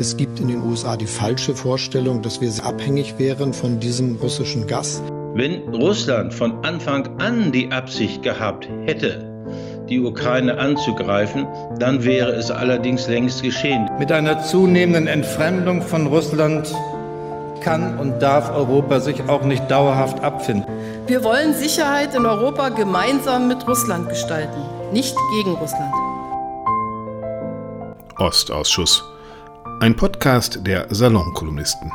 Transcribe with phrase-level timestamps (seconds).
[0.00, 4.66] Es gibt in den USA die falsche Vorstellung, dass wir abhängig wären von diesem russischen
[4.66, 5.00] Gas.
[5.34, 9.24] Wenn Russland von Anfang an die Absicht gehabt hätte,
[9.88, 11.46] die Ukraine anzugreifen,
[11.78, 13.88] dann wäre es allerdings längst geschehen.
[13.98, 16.74] Mit einer zunehmenden Entfremdung von Russland
[17.60, 20.66] kann und darf Europa sich auch nicht dauerhaft abfinden.
[21.06, 24.60] Wir wollen Sicherheit in Europa gemeinsam mit Russland gestalten,
[24.92, 25.92] nicht gegen Russland.
[28.18, 29.04] Ostausschuss.
[29.82, 31.90] Ein Podcast der Salonkolumnisten.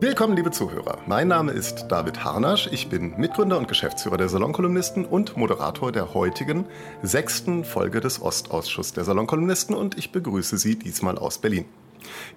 [0.00, 0.96] Willkommen, liebe Zuhörer.
[1.06, 2.70] Mein Name ist David Harnasch.
[2.72, 6.64] Ich bin Mitgründer und Geschäftsführer der Salonkolumnisten und Moderator der heutigen
[7.02, 11.66] sechsten Folge des Ostausschusses der Salonkolumnisten und ich begrüße Sie diesmal aus Berlin.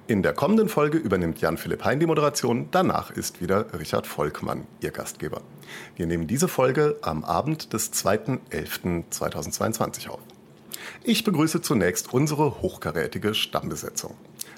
[0.07, 2.67] In der kommenden Folge übernimmt Jan-Philipp Hein die Moderation.
[2.71, 5.39] Danach ist wieder Richard Volkmann Ihr Gastgeber.
[5.95, 10.19] Wir nehmen diese Folge am Abend des 2.11.2022 auf.
[11.03, 14.15] Ich begrüße zunächst unsere hochkarätige Stammbesetzung.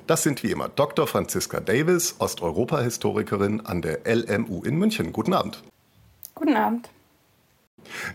[0.08, 1.06] Das sind wie immer Dr.
[1.08, 5.14] Franziska Davis, Osteuropa-Historikerin an der LMU in München.
[5.14, 5.64] Guten Abend.
[6.34, 6.90] Guten Abend.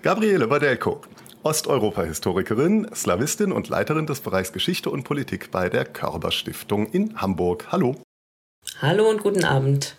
[0.03, 1.01] Gabriele Badelko,
[1.45, 7.69] Osteuropa-Historikerin, Slawistin und Leiterin des Bereichs Geschichte und Politik bei der Körber-Stiftung in Hamburg.
[7.71, 7.95] Hallo.
[8.83, 9.97] Hallo und guten Abend.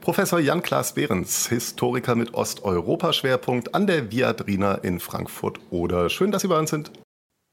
[0.00, 6.08] Professor Jan-Klaas Behrens, Historiker mit Osteuropa-Schwerpunkt an der Viadrina in Frankfurt oder.
[6.10, 6.90] Schön, dass Sie bei uns sind.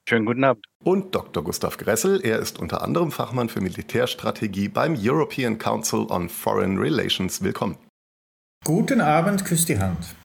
[0.07, 0.65] Schönen guten Abend.
[0.83, 1.43] Und Dr.
[1.43, 7.43] Gustav Gressel, er ist unter anderem Fachmann für Militärstrategie beim European Council on Foreign Relations.
[7.43, 7.77] Willkommen.
[8.65, 10.15] Guten Abend, küsst die Hand.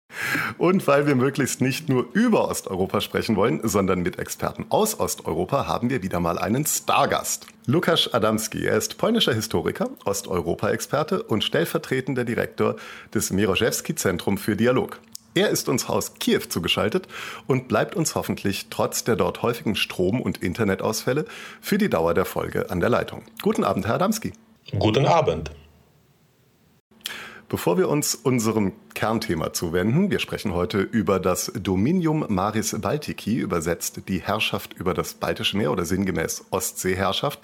[0.56, 5.66] Und weil wir möglichst nicht nur über Osteuropa sprechen wollen, sondern mit Experten aus Osteuropa,
[5.66, 7.46] haben wir wieder mal einen Stargast.
[7.66, 12.76] Lukasz Adamski, er ist polnischer Historiker, Osteuropa-Experte und stellvertretender Direktor
[13.12, 15.00] des Mirojewski-Zentrum für Dialog.
[15.36, 17.08] Er ist uns aus Kiew zugeschaltet
[17.46, 21.26] und bleibt uns hoffentlich trotz der dort häufigen Strom- und Internetausfälle
[21.60, 23.22] für die Dauer der Folge an der Leitung.
[23.42, 24.32] Guten Abend, Herr Adamski.
[24.78, 25.50] Guten Abend.
[27.50, 34.08] Bevor wir uns unserem Kernthema zuwenden, wir sprechen heute über das Dominium Maris Baltici, übersetzt
[34.08, 37.40] die Herrschaft über das Baltische Meer oder sinngemäß Ostseeherrschaft,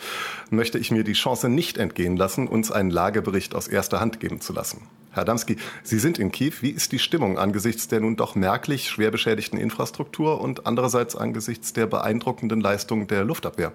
[0.49, 4.41] möchte ich mir die Chance nicht entgehen lassen, uns einen Lagebericht aus erster Hand geben
[4.41, 4.89] zu lassen.
[5.13, 6.55] Herr Damski, Sie sind in Kiew.
[6.63, 11.75] Wie ist die Stimmung angesichts der nun doch merklich schwer beschädigten Infrastruktur und andererseits angesichts
[11.75, 13.73] der beeindruckenden Leistung der Luftabwehr?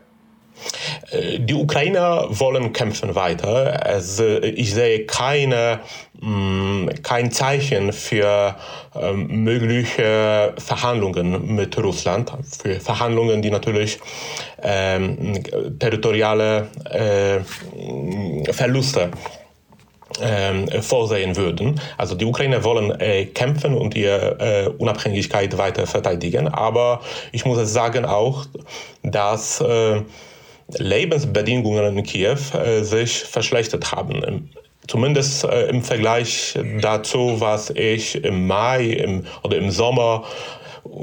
[1.12, 3.86] Äh, die Ukrainer wollen kämpfen weiter.
[3.86, 5.80] Also ich sehe keine,
[6.20, 8.56] mm, kein Zeichen für
[8.96, 12.32] ähm, mögliche Verhandlungen mit Russland,
[12.62, 14.00] für Verhandlungen, die natürlich
[14.62, 15.44] ähm,
[15.78, 19.12] territoriale äh, Verluste
[20.22, 21.80] ähm, vorsehen würden.
[21.98, 26.48] Also die Ukrainer wollen äh, kämpfen und ihre äh, Unabhängigkeit weiter verteidigen.
[26.48, 27.02] Aber
[27.32, 28.46] ich muss es sagen auch,
[29.04, 30.02] dass äh,
[30.78, 34.50] Lebensbedingungen in Kiew äh, sich verschlechtert haben.
[34.88, 40.24] Zumindest äh, im Vergleich dazu, was ich im Mai im, oder im Sommer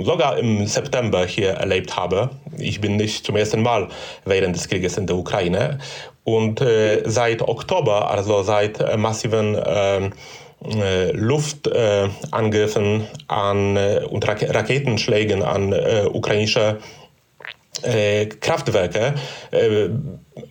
[0.01, 2.31] sogar im September hier erlebt habe.
[2.59, 3.89] Ich bin nicht zum ersten Mal
[4.25, 5.79] während des Krieges in der Ukraine.
[6.25, 10.13] Und äh, seit Oktober, also seit äh, massiven ähm,
[10.65, 16.79] äh, Luftangriffen an, äh, und Raketenschlägen an äh, ukrainische
[17.83, 19.15] äh, Kraftwerke
[19.51, 19.89] äh,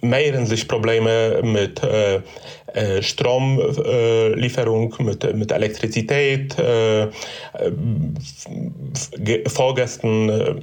[0.01, 2.21] mehren sich Probleme mit äh,
[2.73, 6.57] äh Stromlieferung, mit, mit Elektrizität.
[6.59, 7.07] Äh,
[9.47, 10.61] vorgestern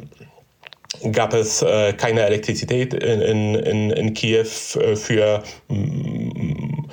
[1.12, 4.46] gab es äh, keine Elektrizität in, in, in Kiew
[4.76, 5.42] äh, für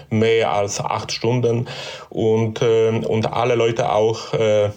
[0.09, 1.68] mehr als acht Stunden
[2.09, 4.69] und, äh, und alle Leute auch äh,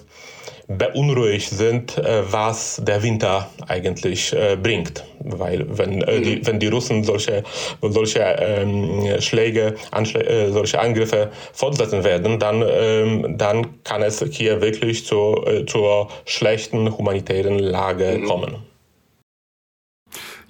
[0.70, 5.04] beunruhigt sind, äh, was der Winter eigentlich äh, bringt.
[5.18, 6.46] Weil wenn, äh, die, mhm.
[6.46, 7.42] wenn die Russen solche,
[7.82, 15.04] solche ähm, Schläge, Anschlä solche Angriffe fortsetzen werden, dann, ähm, dann kann es hier wirklich
[15.04, 18.24] zu, zur schlechten humanitären Lage mhm.
[18.26, 18.69] kommen.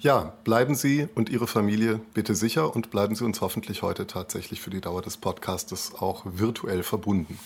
[0.03, 4.59] Ja, bleiben Sie und Ihre Familie bitte sicher und bleiben Sie uns hoffentlich heute tatsächlich
[4.59, 7.37] für die Dauer des Podcastes auch virtuell verbunden.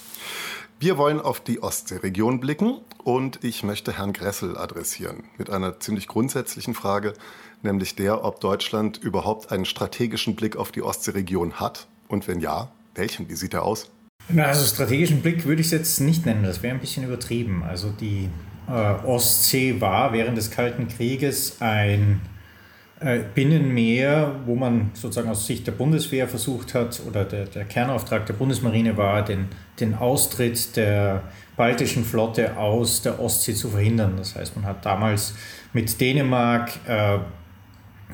[0.79, 6.07] Wir wollen auf die Ostseeregion blicken und ich möchte Herrn Gressel adressieren mit einer ziemlich
[6.07, 7.11] grundsätzlichen Frage,
[7.61, 12.71] nämlich der, ob Deutschland überhaupt einen strategischen Blick auf die Ostseeregion hat und wenn ja,
[12.95, 13.27] welchen?
[13.27, 13.91] Wie sieht er aus?
[14.37, 17.63] also strategischen Blick würde ich es jetzt nicht nennen, das wäre ein bisschen übertrieben.
[17.63, 18.29] Also die
[18.69, 22.21] äh, Ostsee war während des Kalten Krieges ein
[23.33, 28.33] Binnenmeer, wo man sozusagen aus Sicht der Bundeswehr versucht hat, oder der, der Kernauftrag der
[28.33, 29.49] Bundesmarine war, den,
[29.81, 31.23] den Austritt der
[31.57, 34.13] baltischen Flotte aus der Ostsee zu verhindern.
[34.17, 35.33] Das heißt, man hat damals
[35.73, 37.15] mit Dänemark äh,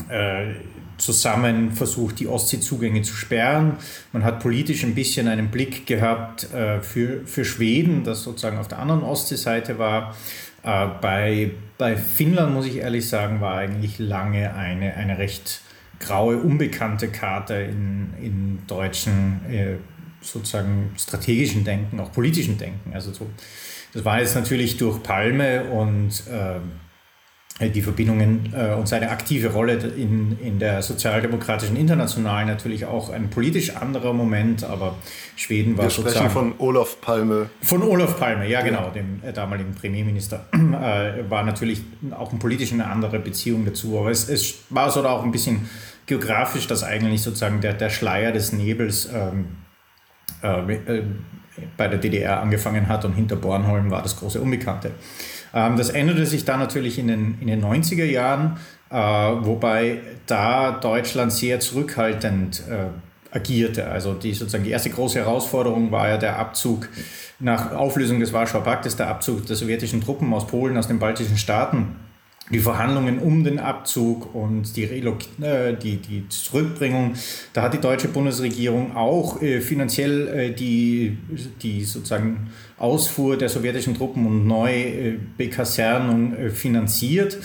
[0.09, 0.55] äh,
[0.97, 3.73] zusammen versucht, die Ostseezugänge zu sperren.
[4.13, 8.67] Man hat politisch ein bisschen einen Blick gehabt äh, für, für Schweden, das sozusagen auf
[8.67, 10.15] der anderen Ostseeseite war.
[10.63, 15.61] Äh, bei, bei Finnland, muss ich ehrlich sagen, war eigentlich lange eine, eine recht
[15.99, 19.75] graue, unbekannte Karte in, in deutschen äh,
[20.21, 22.93] sozusagen strategischen Denken, auch politischen Denken.
[22.93, 23.27] Also so,
[23.93, 26.59] das war jetzt natürlich durch Palme und äh,
[27.69, 33.29] die Verbindungen äh, und seine aktive Rolle in, in der sozialdemokratischen Internationalen natürlich auch ein
[33.29, 34.95] politisch anderer Moment, aber
[35.35, 36.29] Schweden war Wir sozusagen...
[36.29, 37.49] von Olof Palme.
[37.61, 42.73] Von Olof Palme, ja genau, dem äh, damaligen Premierminister, äh, war natürlich auch ein politisch
[42.73, 45.69] eine andere Beziehung dazu, aber es, es war so auch ein bisschen
[46.05, 49.57] geografisch, dass eigentlich sozusagen der, der Schleier des Nebels ähm,
[50.43, 51.03] äh, äh,
[51.77, 54.91] bei der DDR angefangen hat und hinter Bornholm war das große Unbekannte.
[55.53, 58.57] Ähm, das änderte sich dann natürlich in den, in den 90er Jahren,
[58.89, 63.87] äh, wobei da Deutschland sehr zurückhaltend äh, agierte.
[63.87, 66.89] Also die sozusagen die erste große Herausforderung war ja der Abzug
[67.39, 71.37] nach Auflösung des Warschauer Paktes, der Abzug der sowjetischen Truppen aus Polen, aus den baltischen
[71.37, 71.95] Staaten
[72.51, 77.13] die Verhandlungen um den Abzug und die, äh, die, die Zurückbringung,
[77.53, 81.17] da hat die deutsche Bundesregierung auch äh, finanziell äh, die,
[81.61, 87.37] die sozusagen Ausfuhr der sowjetischen Truppen und Neubekasernung äh, finanziert.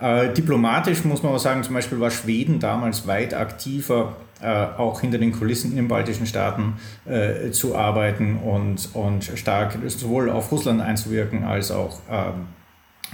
[0.00, 5.00] Äh, diplomatisch muss man aber sagen, zum Beispiel war Schweden damals weit aktiver äh, auch
[5.00, 6.74] hinter den Kulissen in den baltischen Staaten
[7.06, 12.46] äh, zu arbeiten und, und stark sowohl auf Russland einzuwirken als auch ähm,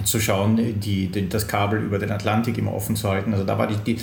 [0.05, 3.33] zu schauen, die, die, das Kabel über den Atlantik immer offen zu halten.
[3.33, 3.99] Also da war die, die,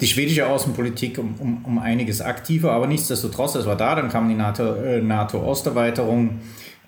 [0.00, 4.28] die schwedische Außenpolitik um, um, um einiges aktiver, aber nichtsdestotrotz, das war da, dann kam
[4.28, 6.40] die NATO-Osterweiterung,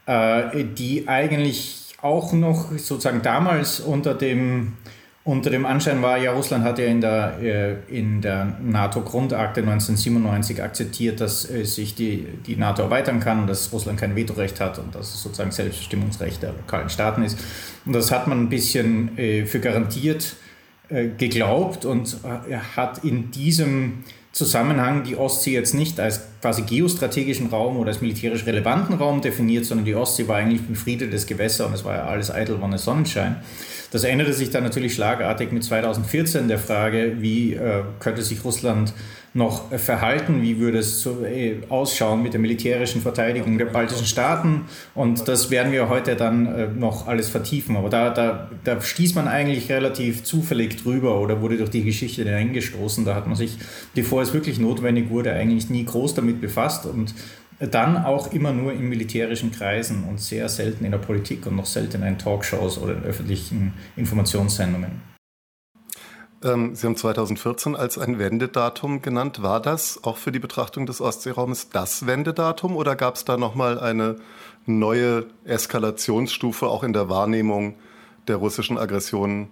[0.06, 4.74] NATO äh, die eigentlich auch noch sozusagen damals unter dem
[5.26, 10.62] unter dem Anschein war ja, Russland hat ja in der, äh, in der NATO-Grundakte 1997
[10.62, 14.94] akzeptiert, dass äh, sich die, die NATO erweitern kann, dass Russland kein Vetorecht hat und
[14.94, 17.40] dass es sozusagen Selbstbestimmungsrecht der lokalen Staaten ist.
[17.84, 20.36] Und das hat man ein bisschen äh, für garantiert
[21.18, 22.16] geglaubt und
[22.76, 28.46] hat in diesem Zusammenhang die Ostsee jetzt nicht als quasi geostrategischen Raum oder als militärisch
[28.46, 32.04] relevanten Raum definiert, sondern die Ostsee war eigentlich ein befriedetes Gewässer und es war ja
[32.04, 33.38] alles eitel, Wonne, Sonnenschein.
[33.90, 38.92] Das änderte sich dann natürlich schlagartig mit 2014 der Frage, wie äh, könnte sich Russland
[39.36, 44.62] noch verhalten, wie würde es so, äh, ausschauen mit der militärischen Verteidigung der baltischen Staaten.
[44.94, 47.76] Und das werden wir heute dann äh, noch alles vertiefen.
[47.76, 52.24] Aber da, da, da stieß man eigentlich relativ zufällig drüber oder wurde durch die Geschichte
[52.24, 53.04] hineingestoßen.
[53.04, 53.58] Da hat man sich,
[53.94, 56.86] bevor es wirklich notwendig wurde, eigentlich nie groß damit befasst.
[56.86, 57.14] Und
[57.58, 61.66] dann auch immer nur in militärischen Kreisen und sehr selten in der Politik und noch
[61.66, 65.00] selten in Talkshows oder in öffentlichen Informationssendungen.
[66.44, 69.42] Ähm, Sie haben 2014 als ein Wendedatum genannt.
[69.42, 73.80] War das auch für die Betrachtung des Ostseeraumes das Wendedatum oder gab es da nochmal
[73.80, 74.16] eine
[74.66, 77.76] neue Eskalationsstufe auch in der Wahrnehmung
[78.28, 79.48] der russischen Aggression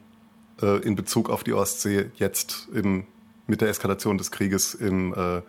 [0.60, 3.06] äh, in Bezug auf die Ostsee jetzt im,
[3.46, 5.40] mit der Eskalation des Krieges im äh,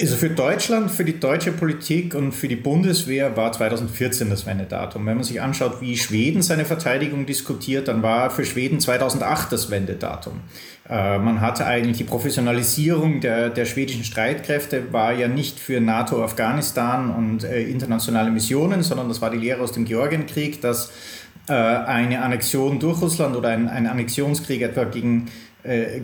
[0.00, 5.04] also für Deutschland, für die deutsche Politik und für die Bundeswehr war 2014 das Wendedatum.
[5.06, 9.70] Wenn man sich anschaut, wie Schweden seine Verteidigung diskutiert, dann war für Schweden 2008 das
[9.70, 10.40] Wendedatum.
[10.88, 16.22] Äh, man hatte eigentlich die Professionalisierung der, der schwedischen Streitkräfte, war ja nicht für NATO,
[16.22, 20.90] Afghanistan und äh, internationale Missionen, sondern das war die Lehre aus dem Georgienkrieg, dass
[21.48, 25.26] äh, eine Annexion durch Russland oder ein, ein Annexionskrieg etwa gegen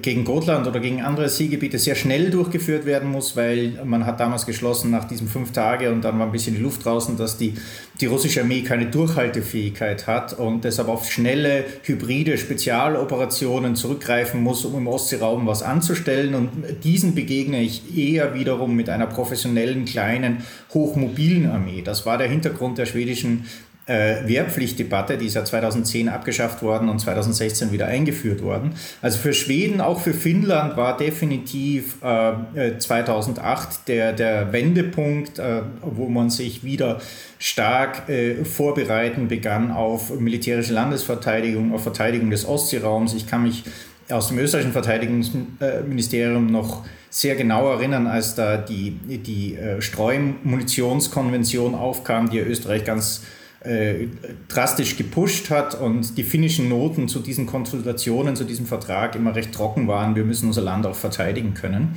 [0.03, 4.45] gegen Gotland oder gegen andere Seegebiete sehr schnell durchgeführt werden muss, weil man hat damals
[4.45, 7.55] geschlossen nach diesen fünf Tagen und dann war ein bisschen die Luft draußen, dass die,
[8.01, 14.77] die russische Armee keine Durchhaltefähigkeit hat und deshalb auf schnelle, hybride Spezialoperationen zurückgreifen muss, um
[14.77, 16.35] im Ostseeraum was anzustellen.
[16.35, 16.51] Und
[16.85, 20.45] diesen begegne ich eher wiederum mit einer professionellen, kleinen,
[20.75, 21.81] hochmobilen Armee.
[21.83, 23.47] Das war der Hintergrund der schwedischen
[23.87, 28.75] äh, Wehrpflichtdebatte, die ist ja 2010 abgeschafft worden und 2016 wieder eingeführt worden.
[29.01, 35.63] Also für Schweden, auch für Finnland war definitiv äh, 2008 äh, der, der Wendepunkt, äh,
[35.83, 37.01] wo man sich wieder
[37.39, 43.15] stark äh, vorbereiten begann auf militärische Landesverteidigung, auf Verteidigung des Ostseeraums.
[43.15, 43.63] Ich kann mich
[44.11, 52.31] aus dem österreichischen Verteidigungsministerium noch sehr genau erinnern, als da die, die äh, Streumunitionskonvention aufkam,
[52.31, 53.23] die Österreich ganz
[53.61, 54.09] äh,
[54.49, 59.53] drastisch gepusht hat und die finnischen Noten zu diesen Konsultationen, zu diesem Vertrag immer recht
[59.53, 60.15] trocken waren.
[60.15, 61.97] Wir müssen unser Land auch verteidigen können.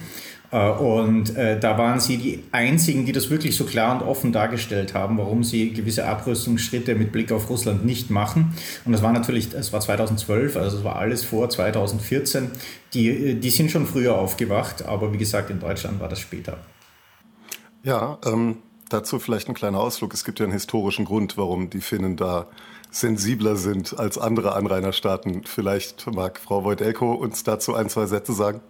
[0.51, 4.31] Äh, und äh, da waren sie die einzigen, die das wirklich so klar und offen
[4.31, 8.53] dargestellt haben, warum sie gewisse Abrüstungsschritte mit Blick auf Russland nicht machen.
[8.85, 12.51] Und das war natürlich, es war 2012, also es war alles vor 2014.
[12.93, 16.57] Die, die sind schon früher aufgewacht, aber wie gesagt, in Deutschland war das später.
[17.83, 18.57] Ja, ähm,
[18.89, 20.13] dazu vielleicht ein kleiner Ausflug.
[20.13, 22.47] Es gibt ja einen historischen Grund, warum die Finnen da
[22.91, 25.43] sensibler sind als andere Anrainerstaaten.
[25.45, 28.61] Vielleicht mag Frau Wojdelko uns dazu ein, zwei Sätze sagen.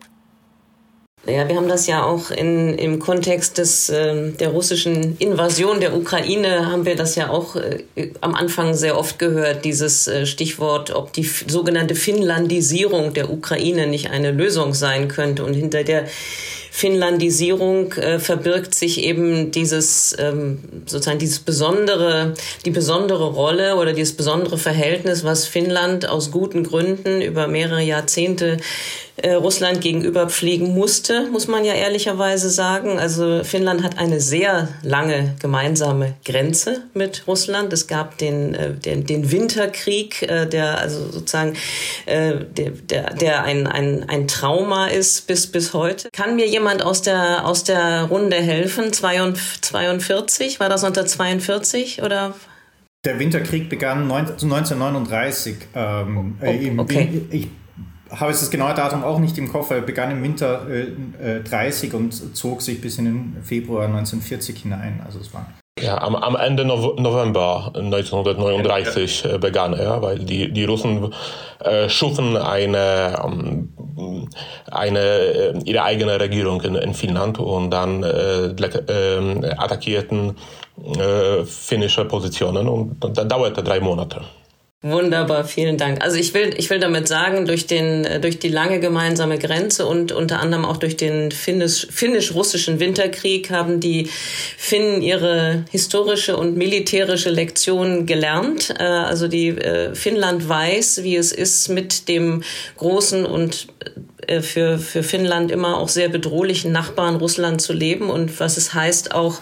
[1.25, 5.95] Ja, wir haben das ja auch in, im Kontext des, äh, der russischen Invasion der
[5.95, 7.83] Ukraine, haben wir das ja auch äh,
[8.21, 14.11] am Anfang sehr oft gehört, dieses äh, Stichwort, ob die sogenannte Finnlandisierung der Ukraine nicht
[14.11, 15.43] eine Lösung sein könnte.
[15.43, 16.05] Und hinter der
[16.79, 24.15] Finnlandisierung äh, verbirgt sich eben dieses ähm, sozusagen dieses besondere, die besondere Rolle oder dieses
[24.15, 28.55] besondere Verhältnis, was Finnland aus guten Gründen über mehrere Jahrzehnte
[29.23, 32.99] äh, Russland gegenüber pflegen musste, muss man ja ehrlicherweise sagen.
[32.99, 37.71] Also Finnland hat eine sehr lange gemeinsame Grenze mit Russland.
[37.73, 41.53] Es gab den, äh, den, den Winterkrieg, äh, der also sozusagen
[42.07, 46.09] der, der, der ein, ein, ein Trauma ist bis, bis heute.
[46.11, 48.91] Kann mir jemand aus der, aus der Runde helfen?
[48.93, 52.33] 42, war das unter 42 oder
[53.05, 55.55] der Winterkrieg begann 1939.
[55.73, 57.21] Ähm, oh, okay.
[57.31, 57.47] Ich
[58.11, 61.93] habe jetzt das genaue Datum auch nicht im Kopf, er begann im Winter äh, 30
[61.93, 65.01] äh, und zog sich bis in den Februar 1940 hinein.
[65.05, 65.45] Also es war
[65.81, 71.13] ja, am, am Ende November 1939 äh, begann er, weil die, die Russen
[71.59, 73.69] äh, schufen eine, ähm,
[74.71, 80.35] eine, äh, ihre eigene Regierung in, in Finnland und dann äh, äh, attackierten
[81.45, 84.21] finnische Positionen und, und das dauerte drei Monate.
[84.81, 86.01] Wunderbar, vielen Dank.
[86.01, 90.13] Also ich will, ich will damit sagen, durch den, durch die lange gemeinsame Grenze und
[90.13, 94.09] unter anderem auch durch den finnisch-russischen Winterkrieg haben die
[94.57, 98.73] Finnen ihre historische und militärische Lektion gelernt.
[98.79, 102.43] Äh, also die äh, Finnland weiß, wie es ist, mit dem
[102.77, 103.67] großen und
[104.27, 108.73] äh, für, für Finnland immer auch sehr bedrohlichen Nachbarn Russland zu leben und was es
[108.73, 109.41] heißt, auch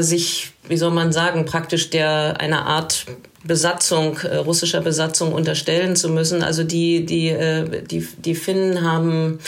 [0.00, 3.04] sich, wie soll man sagen, praktisch der einer Art
[3.44, 6.42] Besatzung, äh, russischer Besatzung unterstellen zu müssen.
[6.42, 9.38] Also die, die, äh, die, die Finnen haben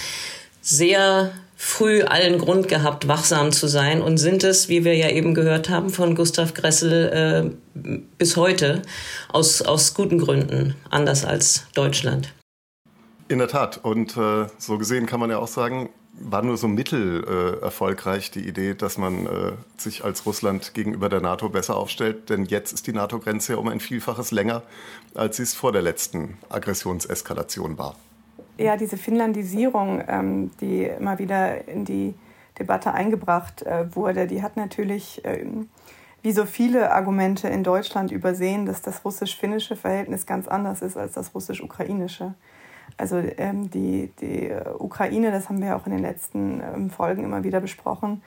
[0.60, 5.34] sehr früh allen Grund gehabt, wachsam zu sein und sind es, wie wir ja eben
[5.34, 7.88] gehört haben von Gustav Gressel, äh,
[8.18, 8.82] bis heute
[9.32, 12.32] aus, aus guten Gründen anders als Deutschland.
[13.28, 13.78] In der Tat.
[13.82, 15.88] Und äh, so gesehen kann man ja auch sagen,
[16.18, 21.08] war nur so mittel äh, erfolgreich die Idee, dass man äh, sich als Russland gegenüber
[21.08, 22.30] der NATO besser aufstellt.
[22.30, 24.62] Denn jetzt ist die NATO-Grenze ja um ein Vielfaches länger,
[25.14, 27.96] als sie es vor der letzten Aggressionseskalation war.
[28.58, 32.14] Ja, diese Finnlandisierung, ähm, die immer wieder in die
[32.58, 35.68] Debatte eingebracht äh, wurde, die hat natürlich ähm,
[36.22, 41.12] wie so viele Argumente in Deutschland übersehen, dass das russisch-finnische Verhältnis ganz anders ist als
[41.12, 42.34] das russisch-ukrainische.
[42.96, 47.44] Also ähm, die, die Ukraine, das haben wir auch in den letzten ähm, Folgen immer
[47.44, 48.22] wieder besprochen,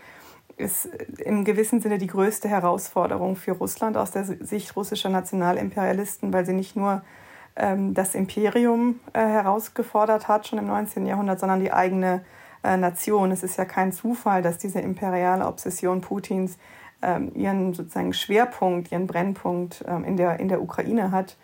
[0.57, 0.85] ist
[1.19, 6.53] im gewissen Sinne die größte Herausforderung für Russland aus der Sicht russischer Nationalimperialisten, weil sie
[6.53, 7.01] nicht nur
[7.55, 11.05] ähm, das Imperium äh, herausgefordert hat, schon im 19.
[11.05, 12.21] Jahrhundert, sondern die eigene
[12.63, 13.31] äh, Nation.
[13.31, 16.57] Es ist ja kein Zufall, dass diese imperiale Obsession Putins
[17.01, 21.37] ähm, ihren sozusagen Schwerpunkt, ihren Brennpunkt ähm, in, der, in der Ukraine hat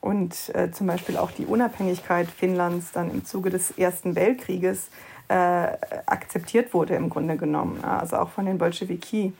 [0.00, 4.90] und äh, zum Beispiel auch die Unabhängigkeit Finnlands dann im Zuge des Ersten Weltkrieges
[5.28, 5.34] äh,
[6.06, 9.32] akzeptiert wurde im Grunde genommen, also auch von den Bolschewiki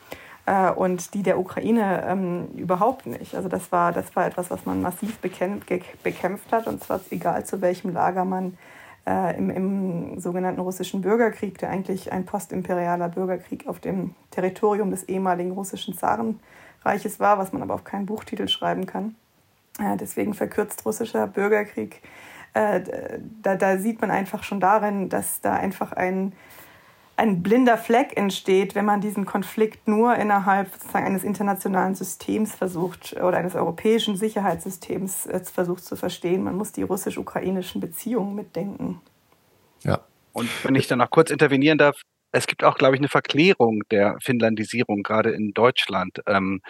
[0.47, 3.35] äh, und die der Ukraine ähm, überhaupt nicht.
[3.35, 5.71] Also das war, das war etwas, was man massiv bekämpft,
[6.03, 8.59] bekämpft hat und zwar egal zu welchem Lager man
[9.07, 15.05] äh, im, im sogenannten russischen Bürgerkrieg, der eigentlich ein postimperialer Bürgerkrieg auf dem Territorium des
[15.05, 19.15] ehemaligen russischen Zarenreiches war, was man aber auf keinen Buchtitel schreiben kann.
[19.79, 22.03] Äh, deswegen verkürzt russischer Bürgerkrieg.
[22.55, 22.81] Äh,
[23.43, 26.33] da, da sieht man einfach schon darin, dass da einfach ein,
[27.17, 33.15] ein blinder Fleck entsteht, wenn man diesen Konflikt nur innerhalb sozusagen eines internationalen Systems versucht
[33.15, 36.45] oder eines europäischen Sicherheitssystems äh, versucht zu verstehen.
[36.45, 39.01] Man muss die russisch-ukrainischen Beziehungen mitdenken.
[39.83, 40.01] Ja.
[40.33, 43.83] Und wenn ich dann noch kurz intervenieren darf, es gibt auch, glaube ich, eine Verklärung
[43.91, 46.21] der Finnlandisierung, gerade in Deutschland.
[46.27, 46.61] Ähm,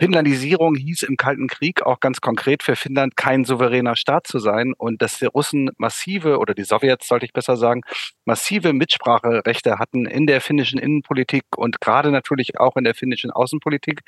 [0.00, 4.72] Finnlandisierung hieß im Kalten Krieg auch ganz konkret für Finnland kein souveräner Staat zu sein
[4.78, 7.82] und dass die Russen massive oder die Sowjets sollte ich besser sagen,
[8.28, 14.02] massive Mitspracherechte hatten in der finnischen Innenpolitik und gerade natürlich auch in der finnischen Außenpolitik.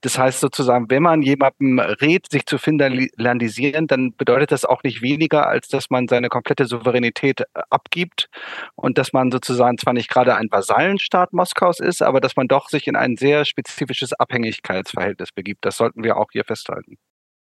[0.00, 5.02] Das heißt sozusagen, wenn man jemandem rät, sich zu finnlandisieren, dann bedeutet das auch nicht
[5.02, 8.28] weniger, als dass man seine komplette Souveränität äh, abgibt
[8.76, 12.68] und dass man sozusagen zwar nicht gerade ein Vasallenstaat Moskaus ist, aber dass man doch
[12.68, 15.64] sich in ein sehr spezifisches Abhängigkeitsverhältnis begibt.
[15.64, 16.96] Das sollten wir auch hier festhalten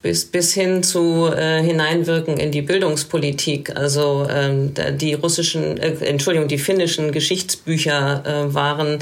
[0.01, 3.75] bis, bis hin zu äh, hineinwirken in die Bildungspolitik.
[3.77, 8.99] Also ähm, die russischen, äh, Entschuldigung, die finnischen Geschichtsbücher äh, waren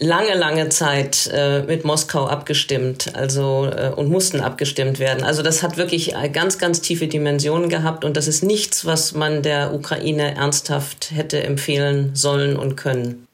[0.00, 5.22] lange, lange Zeit äh, mit Moskau abgestimmt, also äh, und mussten abgestimmt werden.
[5.22, 9.42] Also das hat wirklich ganz, ganz tiefe Dimensionen gehabt und das ist nichts, was man
[9.42, 13.26] der Ukraine ernsthaft hätte empfehlen sollen und können.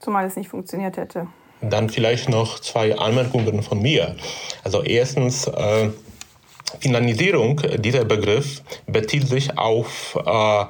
[0.00, 1.28] Zumal es nicht funktioniert hätte.
[1.60, 4.16] Dann vielleicht noch zwei Anmerkungen von mir.
[4.62, 5.88] Also erstens, äh,
[6.80, 10.64] Finlandisierung, dieser Begriff bezieht sich auf äh,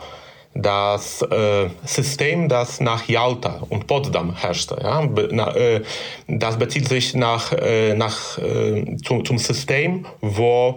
[0.54, 4.78] das äh, System, das nach Jalta und Potsdam herrschte.
[4.80, 5.08] Ja?
[5.30, 5.82] Na, äh,
[6.28, 10.76] das bezieht sich nach, äh, nach, äh, zum, zum System, wo,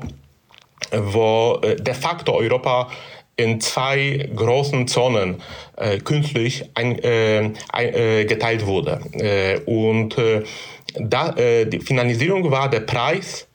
[0.92, 2.90] wo äh, de facto Europa
[3.38, 5.42] in zwei großen Zonen
[5.78, 9.00] äh, künstlich ein, äh, ein, äh, geteilt wurde.
[9.14, 10.44] Äh, und äh,
[10.96, 13.48] da, äh, die Finalisierung war der Preis,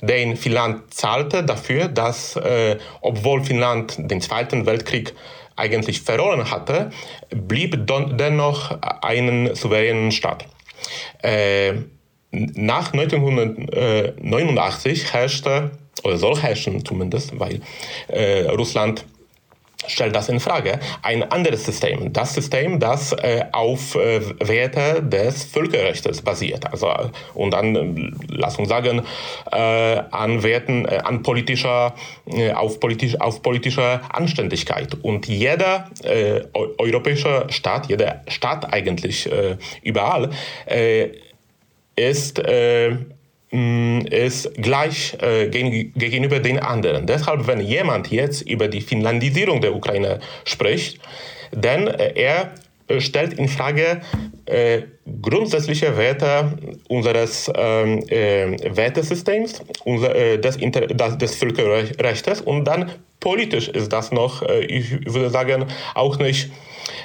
[0.00, 2.38] den Finnland zahlte dafür, dass,
[3.00, 5.14] obwohl Finnland den Zweiten Weltkrieg
[5.56, 6.90] eigentlich verloren hatte,
[7.30, 10.44] blieb dennoch einen souveränen Staat.
[12.30, 15.70] nach 1989 herrschte,
[16.04, 17.62] oder soll herrschen zumindest, weil
[18.50, 19.06] Russland
[19.88, 20.78] stellt das in Frage.
[21.02, 26.70] Ein anderes System, das System, das äh, auf äh, Werte des Völkerrechts basiert.
[26.70, 26.92] Also,
[27.34, 29.02] und dann, äh, lass uns sagen,
[29.50, 31.94] äh, an Werten, äh, an politischer,
[32.26, 34.94] äh, auf, politisch, auf politischer Anständigkeit.
[35.02, 35.90] Und jeder
[36.78, 39.28] europäische Staat, jeder Staat eigentlich
[39.82, 40.30] überall,
[41.96, 42.42] ist
[44.10, 47.06] ist gleich äh, gegenüber den anderen.
[47.06, 51.00] Deshalb, wenn jemand jetzt über die Finlandisierung der Ukraine spricht,
[51.52, 52.54] dann äh, er
[52.88, 54.00] äh, stellt in Frage
[54.46, 54.82] äh,
[55.20, 56.56] grundsätzliche Werte
[56.88, 63.92] unseres ähm, äh, Wertesystems, unser, äh, des, Inter das, des Völkerrechts und dann politisch ist
[63.92, 66.50] das noch, ich würde sagen, auch nicht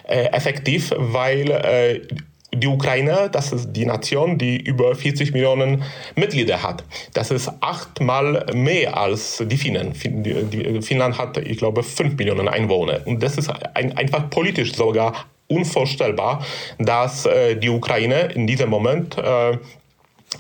[0.04, 2.08] effektiv, weil
[2.54, 5.84] die Ukraine, das ist die Nation, die über 40 Millionen
[6.16, 6.84] Mitglieder hat.
[7.14, 9.94] Das ist achtmal mehr als die Finnen.
[9.94, 13.02] Finnland hat, ich glaube, 5 Millionen Einwohner.
[13.06, 16.46] Und das ist ein, einfach politisch sogar unvorstellbar,
[16.80, 19.58] dass äh, die Ukraine in diesem Moment äh,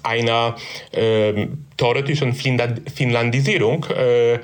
[0.03, 0.55] einer
[0.91, 1.47] äh,
[1.77, 4.39] theoretischen Finnlandisierung äh,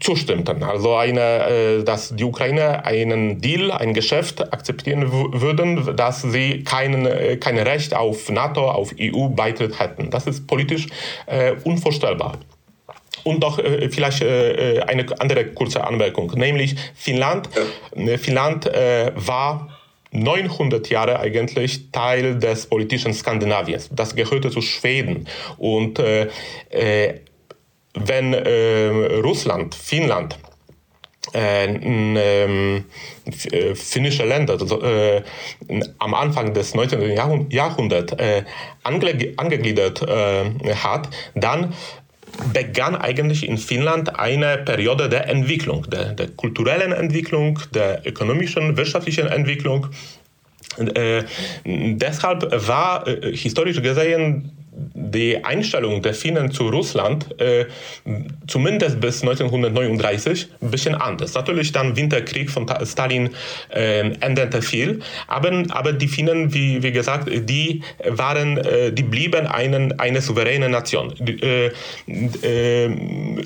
[0.00, 0.62] zustimmten.
[0.62, 7.06] Also eine, äh, dass die Ukraine einen Deal, ein Geschäft akzeptieren würden, dass sie keinen,
[7.06, 10.10] äh, kein Recht auf NATO, auf EU-Beitritt hätten.
[10.10, 10.86] Das ist politisch
[11.26, 12.38] äh, unvorstellbar.
[13.24, 17.48] Und doch äh, vielleicht äh, eine andere kurze Anmerkung, nämlich Finnland,
[18.18, 19.68] Finnland äh, war
[20.14, 23.90] 900 Jahre eigentlich Teil des politischen Skandinaviens.
[23.92, 25.26] Das gehörte zu Schweden.
[25.58, 26.28] Und äh,
[27.94, 28.88] wenn äh,
[29.22, 30.36] Russland, Finnland,
[31.32, 32.82] äh, äh,
[33.74, 35.22] finnische Länder also, äh,
[35.98, 37.16] am Anfang des 19.
[37.50, 38.44] Jahrhunderts äh,
[38.82, 41.72] ange angegliedert äh, hat, dann
[42.52, 49.28] begann eigentlich in Finnland eine Periode der Entwicklung, der, der kulturellen Entwicklung, der ökonomischen, wirtschaftlichen
[49.28, 49.88] Entwicklung.
[50.78, 51.22] Äh,
[51.64, 57.66] deshalb war historisch gesehen die Einstellung der Finnen zu Russland äh,
[58.46, 61.34] zumindest bis 1939 ein bisschen anders.
[61.34, 63.30] Natürlich dann Winterkrieg von Stalin
[63.72, 69.46] äh, änderte viel, aber, aber die Finnen, wie, wie gesagt, die waren, äh, die blieben
[69.46, 71.14] einen, eine souveräne Nation.
[71.20, 71.70] Äh,
[72.42, 72.90] äh,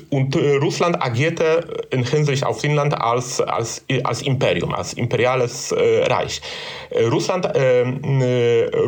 [0.09, 6.41] und Russland agierte in Hinsicht auf Finnland als, als, als Imperium, als imperiales äh, Reich.
[7.11, 7.45] Russland,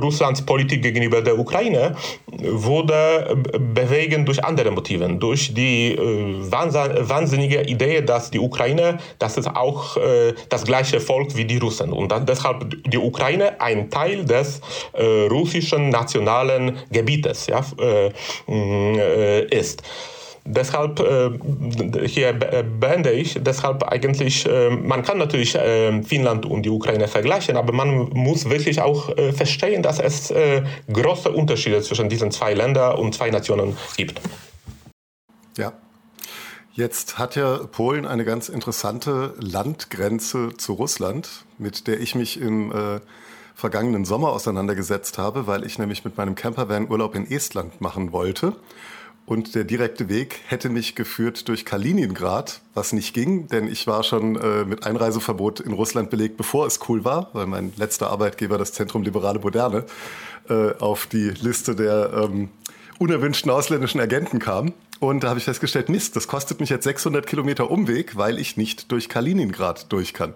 [0.01, 1.95] Russlands Politik gegenüber der Ukraine
[2.39, 3.35] wurde
[3.73, 9.97] bewegen durch andere Motive, durch die äh, wahnsinnige Idee, dass die Ukraine, das ist auch
[9.97, 14.61] äh, das gleiche Volk wie die Russen und dass deshalb die Ukraine ein Teil des
[14.93, 18.11] äh, russischen nationalen Gebietes ja, äh,
[18.47, 19.83] äh, ist.
[20.43, 26.63] Deshalb, äh, hier äh, beende ich, deshalb eigentlich, äh, man kann natürlich äh, Finnland und
[26.63, 31.81] die Ukraine vergleichen, aber man muss wirklich auch äh, verstehen, dass es äh, große Unterschiede
[31.81, 34.19] zwischen diesen zwei Ländern und zwei Nationen gibt.
[35.57, 35.73] Ja,
[36.73, 42.71] Jetzt hat ja Polen eine ganz interessante Landgrenze zu Russland, mit der ich mich im
[43.61, 48.55] vergangenen Sommer auseinandergesetzt habe, weil ich nämlich mit meinem Campervan Urlaub in Estland machen wollte.
[49.25, 54.03] Und der direkte Weg hätte mich geführt durch Kaliningrad, was nicht ging, denn ich war
[54.03, 58.57] schon äh, mit Einreiseverbot in Russland belegt, bevor es cool war, weil mein letzter Arbeitgeber,
[58.57, 59.85] das Zentrum Liberale Moderne,
[60.49, 62.49] äh, auf die Liste der ähm,
[62.99, 64.73] unerwünschten ausländischen Agenten kam.
[64.99, 68.57] Und da habe ich festgestellt, Mist, das kostet mich jetzt 600 Kilometer Umweg, weil ich
[68.57, 70.33] nicht durch Kaliningrad durch kann.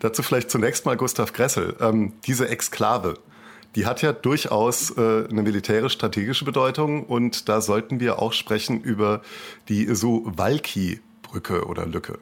[0.00, 1.76] Dazu vielleicht zunächst mal Gustav Gressel.
[1.80, 3.18] Ähm, diese Exklave,
[3.76, 9.20] die hat ja durchaus äh, eine militärisch-strategische Bedeutung und da sollten wir auch sprechen über
[9.68, 12.18] die Suwalki-Brücke oder Lücke.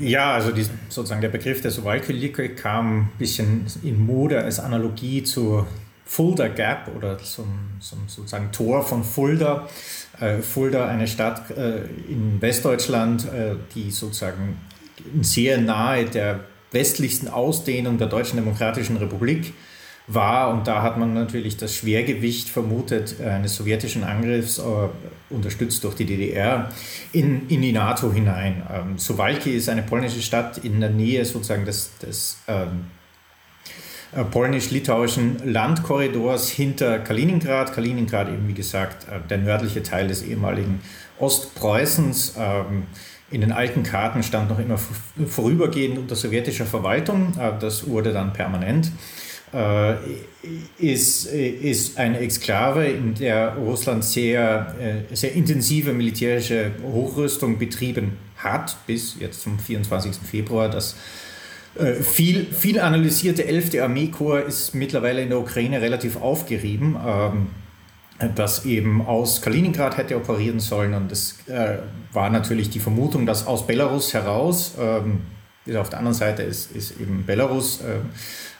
[0.00, 5.22] Ja, also die, sozusagen der Begriff der Suwalki-Lücke kam ein bisschen in Mode als Analogie
[5.22, 5.66] zu
[6.06, 7.46] Fulda Gap oder zum,
[7.80, 9.68] zum sozusagen Tor von Fulda.
[10.20, 14.56] Äh, Fulda, eine Stadt äh, in Westdeutschland, äh, die sozusagen
[15.20, 16.40] sehr nahe der
[16.72, 19.52] westlichsten Ausdehnung der Deutschen Demokratischen Republik
[20.06, 20.50] war.
[20.50, 24.62] Und da hat man natürlich das Schwergewicht vermutet eines sowjetischen Angriffs, äh,
[25.30, 26.70] unterstützt durch die DDR,
[27.12, 28.62] in, in die NATO hinein.
[28.72, 32.86] Ähm, Suwalki ist eine polnische Stadt in der Nähe sozusagen des, des ähm,
[34.14, 37.74] äh, polnisch-litauischen Landkorridors hinter Kaliningrad.
[37.74, 40.80] Kaliningrad eben, wie gesagt, äh, der nördliche Teil des ehemaligen
[41.18, 42.34] Ostpreußens.
[42.38, 42.84] Ähm,
[43.28, 44.78] in den alten Karten stand noch immer
[45.26, 47.32] vorübergehend unter sowjetischer Verwaltung.
[47.38, 48.92] Äh, das wurde dann permanent.
[50.78, 54.74] Ist, ist eine Exklave, in der Russland sehr,
[55.12, 60.16] sehr intensive militärische Hochrüstung betrieben hat, bis jetzt zum 24.
[60.16, 60.68] Februar.
[60.68, 60.96] Das
[61.78, 63.80] äh, viel, viel analysierte 11.
[63.80, 67.46] Armeekorps ist mittlerweile in der Ukraine relativ aufgerieben, ähm,
[68.34, 70.94] das eben aus Kaliningrad hätte operieren sollen.
[70.94, 71.78] Und es äh,
[72.12, 75.20] war natürlich die Vermutung, dass aus Belarus heraus, ähm,
[75.76, 77.98] auf der anderen Seite ist, ist eben Belarus, äh,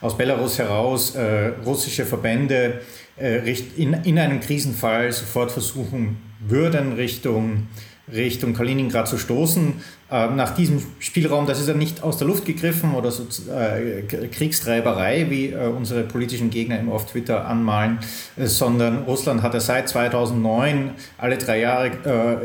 [0.06, 2.80] aus Belarus heraus äh, russische Verbände
[3.18, 7.66] äh, in, in einem Krisenfall sofort versuchen würden, Richtung
[8.12, 9.74] Richtung Kaliningrad zu stoßen.
[10.08, 14.02] Ähm, nach diesem Spielraum, das ist ja nicht aus der Luft gegriffen oder so äh,
[14.28, 17.98] Kriegstreiberei, wie äh, unsere politischen Gegner immer auf Twitter anmalen,
[18.36, 21.88] äh, sondern Russland hat ja seit 2009 alle drei Jahre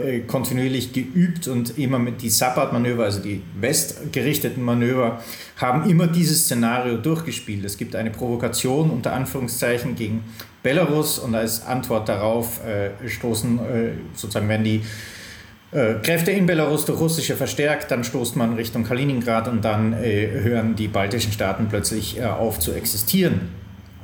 [0.04, 5.22] äh, kontinuierlich geübt und immer mit die Sabbat-Manöver, also die westgerichteten Manöver,
[5.58, 7.64] haben immer dieses Szenario durchgespielt.
[7.64, 10.24] Es gibt eine Provokation unter Anführungszeichen gegen
[10.64, 14.82] Belarus und als Antwort darauf äh, stoßen äh, sozusagen, wenn die
[15.72, 20.30] äh, Kräfte in Belarus durch russische verstärkt, dann stoßt man Richtung Kaliningrad und dann äh,
[20.30, 23.50] hören die baltischen Staaten plötzlich äh, auf zu existieren.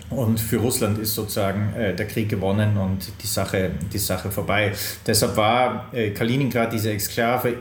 [0.09, 4.71] Und für Russland ist sozusagen äh, der Krieg gewonnen und die Sache, die Sache vorbei.
[5.05, 7.55] Deshalb war äh, Kaliningrad, diese Exklave,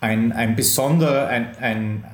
[0.00, 2.04] ein, ein besonderer, ein, ein,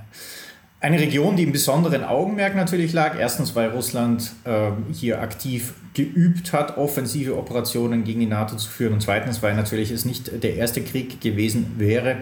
[0.85, 3.18] eine Region, die im besonderen Augenmerk natürlich lag.
[3.18, 8.92] Erstens, weil Russland äh, hier aktiv geübt hat, offensive Operationen gegen die NATO zu führen.
[8.92, 12.16] Und zweitens, weil natürlich es nicht der erste Krieg gewesen wäre,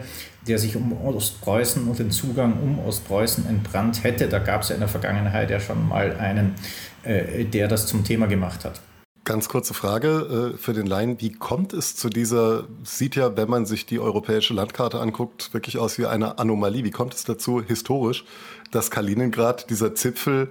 [0.46, 4.29] der sich um Ostpreußen und den Zugang um Ostpreußen entbrannt hätte.
[4.29, 6.55] Da gab es ja in der Vergangenheit ja schon mal einen,
[7.03, 8.81] äh, der das zum Thema gemacht hat.
[9.25, 11.21] Ganz kurze Frage äh, für den Laien.
[11.21, 15.79] Wie kommt es zu dieser, sieht ja, wenn man sich die europäische Landkarte anguckt, wirklich
[15.79, 16.83] aus wie eine Anomalie.
[16.83, 18.25] Wie kommt es dazu historisch,
[18.73, 20.49] dass Kaliningrad, dieser Zipfel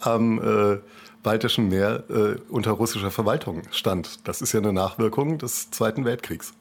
[0.00, 0.78] am äh,
[1.22, 4.26] Baltischen Meer, äh, unter russischer Verwaltung stand?
[4.26, 6.54] Das ist ja eine Nachwirkung des Zweiten Weltkriegs.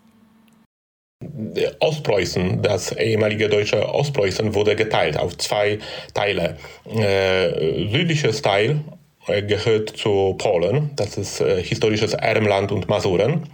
[1.80, 5.80] Ostpreußen, das ehemalige deutsche Ostpreußen, wurde geteilt auf zwei
[6.14, 6.58] Teile.
[6.86, 8.84] Äh, südliches Teil
[9.28, 13.50] gehört zu Polen, das ist äh, historisches Ermland und Masuren.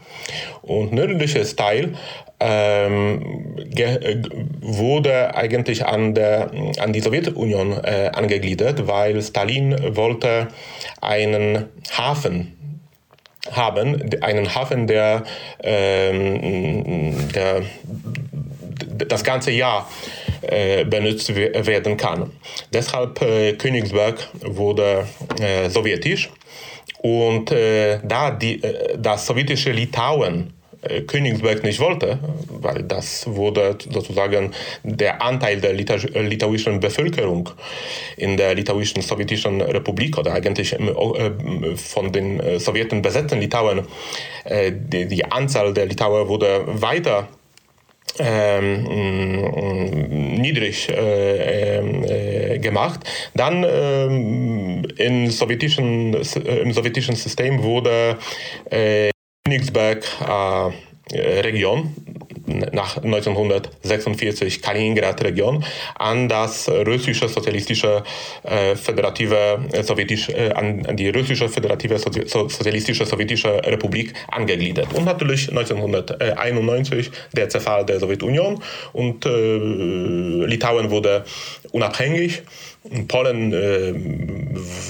[0.62, 1.96] Und nördliches Teil
[2.40, 4.18] ähm, äh,
[4.62, 10.50] wurde eigentlich an, der, an die Sowjetunion äh, angegliedert, weil Stalin wollte
[11.02, 11.66] einen
[11.98, 12.60] Hafen
[13.52, 15.24] haben, einen Hafen, der,
[15.62, 17.64] ähm, der
[19.08, 20.23] das ganze Jahr äh,
[20.86, 22.32] benutzt werden kann.
[22.74, 25.08] Deshalb äh, Königsberg wurde
[25.40, 26.30] äh, sowjetisch
[27.04, 33.78] und äh, da die, äh, das sowjetische Litauen äh, Königsberg nicht wollte, weil das wurde
[33.92, 34.52] sozusagen
[34.84, 37.50] der Anteil der Lita litauischen Bevölkerung
[38.16, 40.76] in der litauischen sowjetischen Republik oder eigentlich
[41.76, 43.82] von den Sowjeten besetzten Litauen,
[44.46, 47.28] die, die Anzahl der Litauer wurde weiter
[48.20, 51.78] ähm, mm, niedrig äh,
[52.56, 53.02] äh, gemacht.
[53.34, 58.18] Dann ähm, im, sowjetischen, äh, im sowjetischen System wurde
[58.70, 59.10] äh,
[59.46, 61.94] Königsberg äh, Region
[62.46, 65.64] nach 1946 Kaliningrad-Region
[65.96, 68.04] an das russische sozialistische
[68.44, 75.50] äh, föderative äh, sowjetische äh, an, die russische föderative sozialistische sowjetische Republik angegliedert und natürlich
[75.50, 78.62] 1991 der Zerfall der Sowjetunion
[78.94, 79.58] und äh,
[80.46, 81.24] Litauen wurde
[81.72, 82.44] unabhängig
[83.08, 83.94] Polen äh,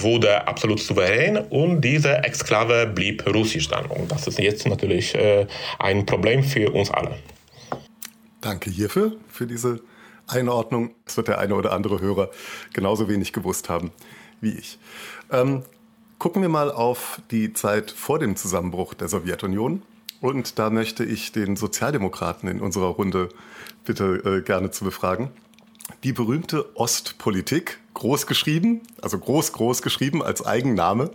[0.02, 3.86] wurde absolut souverän und diese Exklave blieb russisch dann.
[3.86, 5.46] Und das ist jetzt natürlich äh,
[5.78, 7.12] ein Problem für uns alle.
[8.44, 9.80] Danke hierfür, für diese
[10.28, 10.94] Einordnung.
[11.06, 12.30] Das wird der eine oder andere Hörer
[12.74, 13.92] genauso wenig gewusst haben
[14.42, 14.78] wie ich.
[15.32, 15.64] Ähm,
[16.20, 19.82] gucken wir mal auf die Zeit vor dem Zusammenbruch der Sowjetunion.
[20.20, 23.30] Und da möchte ich den Sozialdemokraten in unserer Runde
[23.86, 25.30] bitte äh, gerne zu befragen.
[26.04, 31.12] Die berühmte Ostpolitik groß geschrieben, also groß, groß geschrieben als Eigenname,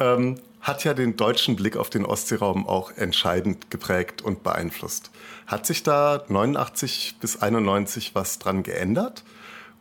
[0.00, 5.10] ähm, hat ja den deutschen Blick auf den Ostseeraum auch entscheidend geprägt und beeinflusst.
[5.46, 9.24] Hat sich da 89 bis 91 was dran geändert?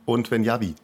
[0.05, 0.75] Und wenn ja, wie?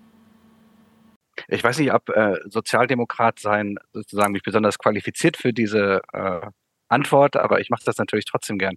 [1.47, 6.41] Ich weiß nicht, ob äh, Sozialdemokrat sein sozusagen mich besonders qualifiziert für diese äh,
[6.89, 8.75] Antwort, aber ich mache das natürlich trotzdem gern.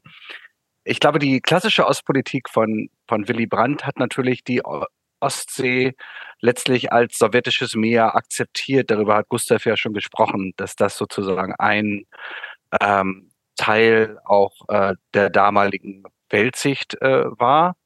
[0.84, 4.62] Ich glaube, die klassische Ostpolitik von, von Willy Brandt hat natürlich die
[5.20, 5.94] Ostsee
[6.40, 8.90] letztlich als sowjetisches Meer akzeptiert.
[8.90, 12.06] Darüber hat Gustav ja schon gesprochen, dass das sozusagen ein
[12.80, 17.76] ähm, Teil auch äh, der damaligen Weltsicht äh, war.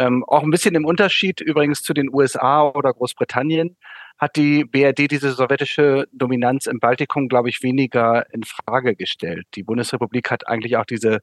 [0.00, 3.76] Ähm, auch ein bisschen im Unterschied übrigens zu den USA oder Großbritannien
[4.16, 9.46] hat die BRD diese sowjetische Dominanz im Baltikum, glaube ich, weniger in Frage gestellt.
[9.54, 11.20] Die Bundesrepublik hat eigentlich auch diese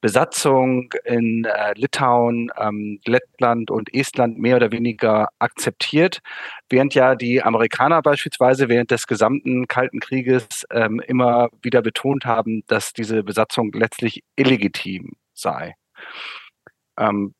[0.00, 6.20] Besatzung in äh, Litauen, ähm, Lettland und Estland mehr oder weniger akzeptiert,
[6.68, 12.62] während ja die Amerikaner beispielsweise während des gesamten Kalten Krieges ähm, immer wieder betont haben,
[12.68, 15.74] dass diese Besatzung letztlich illegitim sei.
[16.96, 17.34] Ähm,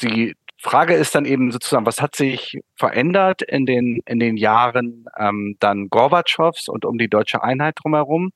[0.00, 5.04] die Frage ist dann eben sozusagen, was hat sich verändert in den, in den Jahren
[5.18, 8.32] ähm, dann Gorbatschows und um die deutsche Einheit drumherum?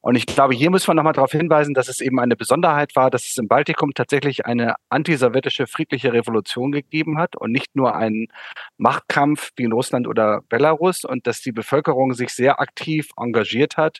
[0.00, 3.10] Und ich glaube, hier muss man nochmal darauf hinweisen, dass es eben eine Besonderheit war,
[3.10, 8.28] dass es im Baltikum tatsächlich eine antisowjetische friedliche Revolution gegeben hat und nicht nur einen
[8.76, 13.98] Machtkampf wie in Russland oder Belarus und dass die Bevölkerung sich sehr aktiv engagiert hat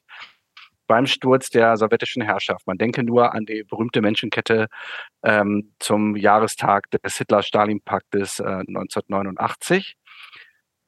[0.86, 2.66] beim Sturz der sowjetischen Herrschaft.
[2.66, 4.68] Man denke nur an die berühmte Menschenkette
[5.22, 9.96] ähm, zum Jahrestag des Hitler-Stalin-Paktes äh, 1989.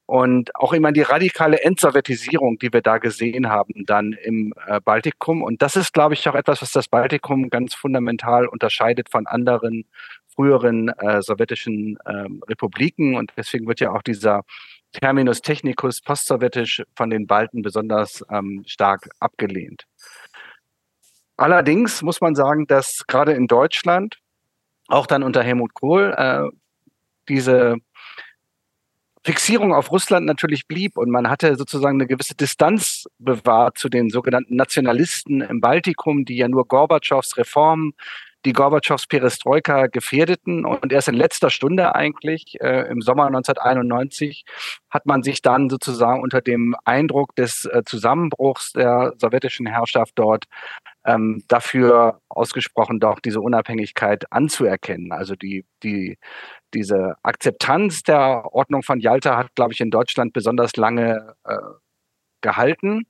[0.05, 5.43] Und auch immer die radikale Entsowjetisierung, die wir da gesehen haben, dann im äh, Baltikum.
[5.43, 9.85] Und das ist, glaube ich, auch etwas, was das Baltikum ganz fundamental unterscheidet von anderen
[10.33, 13.17] früheren äh, sowjetischen ähm, Republiken.
[13.17, 14.45] Und deswegen wird ja auch dieser
[14.91, 19.83] Terminus technicus postsowjetisch von den Balten besonders ähm, stark abgelehnt.
[21.37, 24.17] Allerdings muss man sagen, dass gerade in Deutschland,
[24.87, 26.49] auch dann unter Helmut Kohl, äh,
[27.29, 27.77] diese
[29.23, 34.09] Fixierung auf Russland natürlich blieb und man hatte sozusagen eine gewisse Distanz bewahrt zu den
[34.09, 37.93] sogenannten Nationalisten im Baltikum, die ja nur Gorbatschows Reformen
[38.45, 40.65] die Gorbatschows Perestroika gefährdeten.
[40.65, 44.45] Und erst in letzter Stunde eigentlich, äh, im Sommer 1991,
[44.89, 50.45] hat man sich dann sozusagen unter dem Eindruck des äh, Zusammenbruchs der sowjetischen Herrschaft dort
[51.05, 55.11] ähm, dafür ausgesprochen, doch diese Unabhängigkeit anzuerkennen.
[55.11, 56.17] Also die, die,
[56.73, 61.55] diese Akzeptanz der Ordnung von Jalta hat, glaube ich, in Deutschland besonders lange äh,
[62.41, 63.05] gehalten.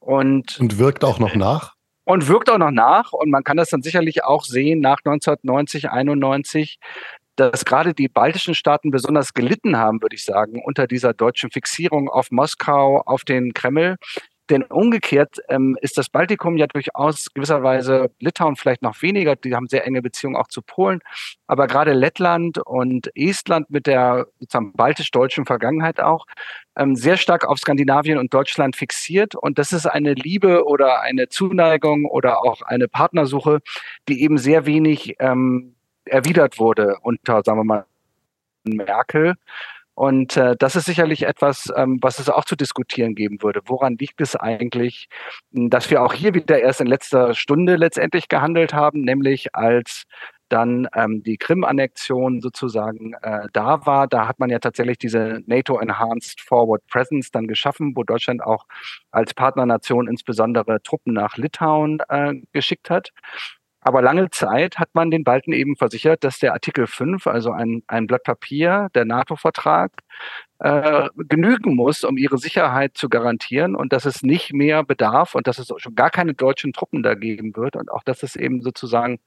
[0.00, 1.77] Und, und wirkt auch noch nach?
[2.08, 3.12] Und wirkt auch noch nach.
[3.12, 6.78] Und man kann das dann sicherlich auch sehen nach 1990, 91,
[7.36, 12.08] dass gerade die baltischen Staaten besonders gelitten haben, würde ich sagen, unter dieser deutschen Fixierung
[12.08, 13.96] auf Moskau, auf den Kreml.
[14.50, 19.68] Denn umgekehrt ähm, ist das Baltikum ja durchaus gewisserweise Litauen vielleicht noch weniger, die haben
[19.68, 21.00] sehr enge Beziehungen auch zu Polen,
[21.46, 24.26] aber gerade Lettland und Estland mit der
[24.74, 26.26] baltisch-deutschen Vergangenheit auch
[26.76, 29.34] ähm, sehr stark auf Skandinavien und Deutschland fixiert.
[29.34, 33.60] Und das ist eine Liebe oder eine Zuneigung oder auch eine Partnersuche,
[34.08, 37.84] die eben sehr wenig ähm, erwidert wurde unter, sagen wir mal,
[38.64, 39.34] Merkel.
[39.98, 43.62] Und äh, das ist sicherlich etwas, ähm, was es auch zu diskutieren geben würde.
[43.66, 45.08] Woran liegt es eigentlich,
[45.50, 50.04] dass wir auch hier wieder erst in letzter Stunde letztendlich gehandelt haben, nämlich als
[50.48, 54.06] dann ähm, die Krim-Annexion sozusagen äh, da war.
[54.06, 58.66] Da hat man ja tatsächlich diese NATO Enhanced Forward Presence dann geschaffen, wo Deutschland auch
[59.10, 63.10] als Partnernation insbesondere Truppen nach Litauen äh, geschickt hat.
[63.88, 67.82] Aber lange Zeit hat man den Balten eben versichert, dass der Artikel 5, also ein,
[67.86, 69.92] ein Blatt Papier, der NATO-Vertrag,
[70.58, 75.46] äh, genügen muss, um ihre Sicherheit zu garantieren und dass es nicht mehr bedarf und
[75.46, 78.60] dass es schon gar keine deutschen Truppen da geben wird und auch, dass es eben
[78.60, 79.20] sozusagen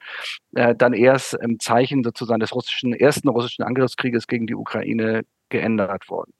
[0.53, 6.07] äh, dann erst im Zeichen sozusagen des russischen, ersten russischen Angriffskrieges gegen die Ukraine geändert
[6.07, 6.33] worden.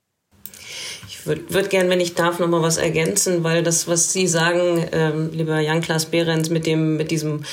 [1.08, 4.28] Ich würde würd gern, wenn ich darf, noch mal was ergänzen, weil das, was Sie
[4.28, 7.43] sagen, ähm, lieber Jan-Klaas Behrens, mit dem, mit diesem,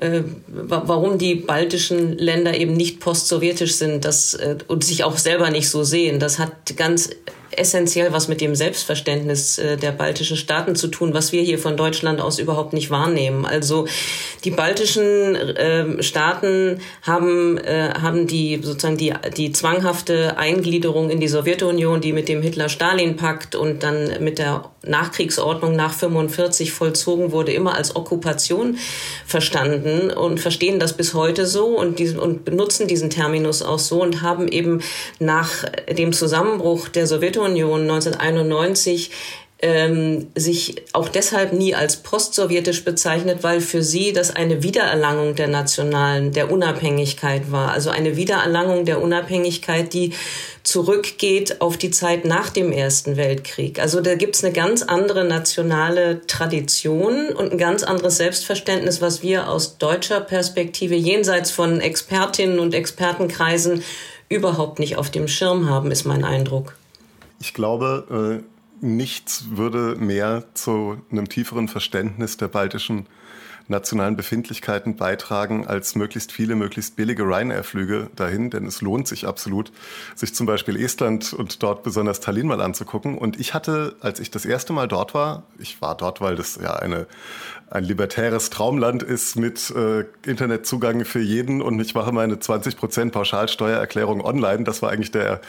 [0.00, 5.50] äh, warum die baltischen Länder eben nicht postsowjetisch sind, das äh, und sich auch selber
[5.50, 7.10] nicht so sehen, das hat ganz
[7.50, 11.76] essentiell was mit dem Selbstverständnis äh, der baltischen Staaten zu tun, was wir hier von
[11.76, 13.46] Deutschland aus überhaupt nicht wahrnehmen.
[13.46, 13.86] Also
[14.44, 21.28] die baltischen äh, Staaten haben, äh, haben die sozusagen die, die zwanghafte Eingliederung in die
[21.28, 27.74] Sowjetunion, die mit dem Hitler-Stalin-Pakt und dann mit der Nachkriegsordnung nach 45 vollzogen wurde, immer
[27.74, 28.78] als Okkupation
[29.26, 34.02] verstanden und verstehen das bis heute so und, diesen, und benutzen diesen Terminus auch so
[34.02, 34.80] und haben eben
[35.18, 39.10] nach dem Zusammenbruch der Sowjetunion 1991
[39.60, 45.48] ähm, sich auch deshalb nie als postsowjetisch bezeichnet, weil für sie das eine Wiedererlangung der
[45.48, 47.72] nationalen, der Unabhängigkeit war.
[47.72, 50.12] Also eine Wiedererlangung der Unabhängigkeit, die
[50.62, 53.80] zurückgeht auf die Zeit nach dem Ersten Weltkrieg.
[53.80, 59.48] Also da gibt's eine ganz andere nationale Tradition und ein ganz anderes Selbstverständnis, was wir
[59.48, 63.82] aus deutscher Perspektive jenseits von Expertinnen und Expertenkreisen
[64.28, 66.77] überhaupt nicht auf dem Schirm haben, ist mein Eindruck.
[67.40, 73.06] Ich glaube, äh nichts würde mehr zu einem tieferen Verständnis der baltischen
[73.70, 79.72] nationalen Befindlichkeiten beitragen als möglichst viele, möglichst billige Ryanair-Flüge dahin, denn es lohnt sich absolut,
[80.14, 83.18] sich zum Beispiel Estland und dort besonders Tallinn mal anzugucken.
[83.18, 86.58] Und ich hatte, als ich das erste Mal dort war, ich war dort, weil das
[86.62, 87.06] ja eine,
[87.68, 94.24] ein libertäres Traumland ist mit äh, Internetzugang für jeden und ich mache meine 20% Pauschalsteuererklärung
[94.24, 94.64] online.
[94.64, 95.42] Das war eigentlich der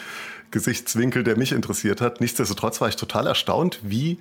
[0.52, 2.22] Gesichtswinkel, der mich interessiert hat.
[2.22, 4.20] Nichtsdestotrotz war ich total erstaunt, wie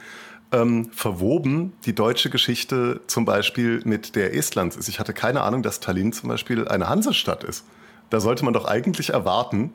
[0.53, 4.88] ähm, verwoben die deutsche Geschichte zum Beispiel mit der Estlands ist.
[4.88, 7.64] Ich hatte keine Ahnung, dass Tallinn zum Beispiel eine Hansestadt ist.
[8.11, 9.73] Da sollte man doch eigentlich erwarten,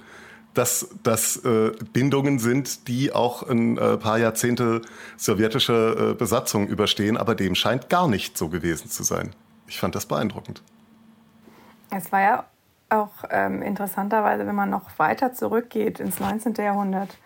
[0.54, 4.82] dass das äh, Bindungen sind, die auch ein äh, paar Jahrzehnte
[5.18, 9.36] sowjetische äh, Besatzung überstehen, aber dem scheint gar nicht so gewesen zu sein.
[9.68, 10.62] Ich fand das beeindruckend.
[11.90, 12.46] Es war ja
[12.90, 16.54] auch ähm, interessanterweise, wenn man noch weiter zurückgeht ins 19.
[16.56, 17.18] Jahrhundert,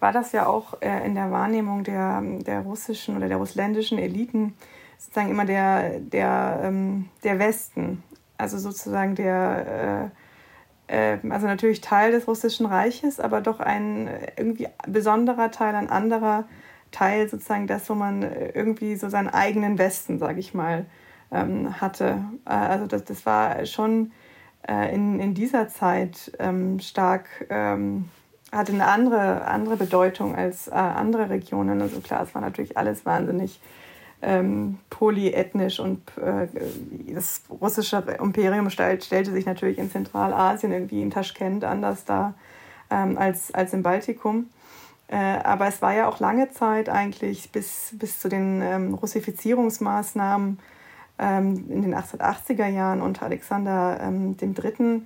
[0.00, 4.54] war das ja auch äh, in der Wahrnehmung der, der russischen oder der russländischen Eliten
[4.98, 8.02] sozusagen immer der, der, ähm, der Westen.
[8.36, 10.10] Also sozusagen der,
[10.88, 15.90] äh, äh, also natürlich Teil des russischen Reiches, aber doch ein irgendwie besonderer Teil, ein
[15.90, 16.44] anderer
[16.90, 20.86] Teil, sozusagen das, wo man irgendwie so seinen eigenen Westen, sage ich mal,
[21.32, 22.24] ähm, hatte.
[22.46, 24.12] Äh, also das, das war schon
[24.68, 28.08] äh, in, in dieser Zeit ähm, stark, ähm,
[28.52, 31.82] hatte eine andere, andere Bedeutung als äh, andere Regionen.
[31.82, 33.60] Also klar, es war natürlich alles wahnsinnig
[34.22, 36.48] ähm, polyethnisch und äh,
[37.12, 42.34] das russische Imperium stell, stellte sich natürlich in Zentralasien, irgendwie in Taschkent anders dar
[42.90, 44.48] ähm, als, als im Baltikum.
[45.08, 50.58] Äh, aber es war ja auch lange Zeit eigentlich bis, bis zu den ähm, Russifizierungsmaßnahmen
[51.18, 55.02] ähm, in den 1880er Jahren unter Alexander ähm, III.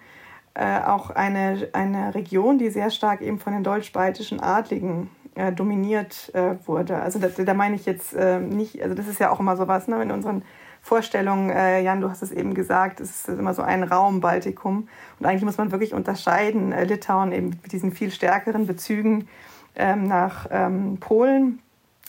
[0.54, 6.34] Äh, auch eine, eine Region, die sehr stark eben von den deutsch-baltischen Adligen äh, dominiert
[6.34, 6.96] äh, wurde.
[6.96, 9.68] Also da, da meine ich jetzt äh, nicht, also das ist ja auch immer so
[9.68, 10.42] was, ne, in unseren
[10.82, 14.88] Vorstellungen, äh, Jan, du hast es eben gesagt, es ist immer so ein Raum Baltikum.
[15.20, 19.28] Und eigentlich muss man wirklich unterscheiden, äh, Litauen eben mit diesen viel stärkeren Bezügen
[19.76, 21.60] ähm, nach ähm, Polen,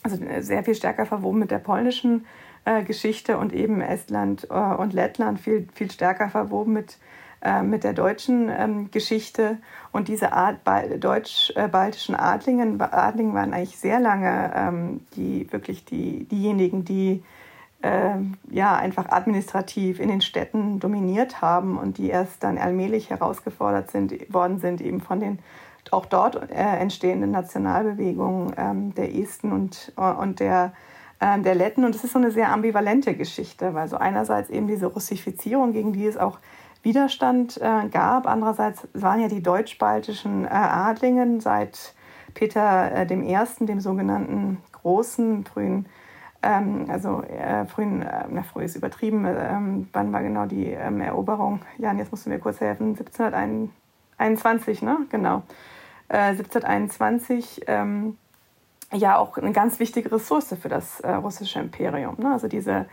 [0.01, 2.25] also sehr viel stärker verwoben mit der polnischen
[2.69, 6.97] äh, Geschichte und eben Estland äh, und Lettland viel, viel stärker verwoben mit,
[7.41, 9.57] äh, mit der deutschen ähm, Geschichte.
[9.91, 10.29] Und diese
[10.99, 17.23] deutsch-baltischen Adlingen, Adlingen waren eigentlich sehr lange ähm, die, wirklich die, diejenigen, die
[17.81, 23.89] ähm, ja, einfach administrativ in den Städten dominiert haben und die erst dann allmählich herausgefordert
[23.89, 25.39] sind, worden sind, eben von den
[25.91, 30.73] auch dort äh, entstehenden Nationalbewegungen ähm, der Esten und, äh, und der
[31.21, 31.85] ähm, der Letten.
[31.85, 35.93] Und es ist so eine sehr ambivalente Geschichte, weil so einerseits eben diese Russifizierung, gegen
[35.93, 36.39] die es auch
[36.81, 41.93] Widerstand äh, gab, andererseits waren ja die deutsch-baltischen äh, Adlingen seit
[42.33, 45.87] Peter äh, I., dem sogenannten Großen, frühen,
[46.41, 51.01] ähm, also äh, frühen, äh, na, früh ist übertrieben, ähm, wann war genau die ähm,
[51.01, 51.59] Eroberung?
[51.77, 54.99] Jan, jetzt musst du mir kurz helfen, 1721, ne?
[55.09, 55.43] Genau.
[56.07, 57.85] 1721 äh,
[58.93, 62.15] ja auch eine ganz wichtige Ressource für das äh, russische Imperium.
[62.17, 62.31] Ne?
[62.31, 62.87] Also diese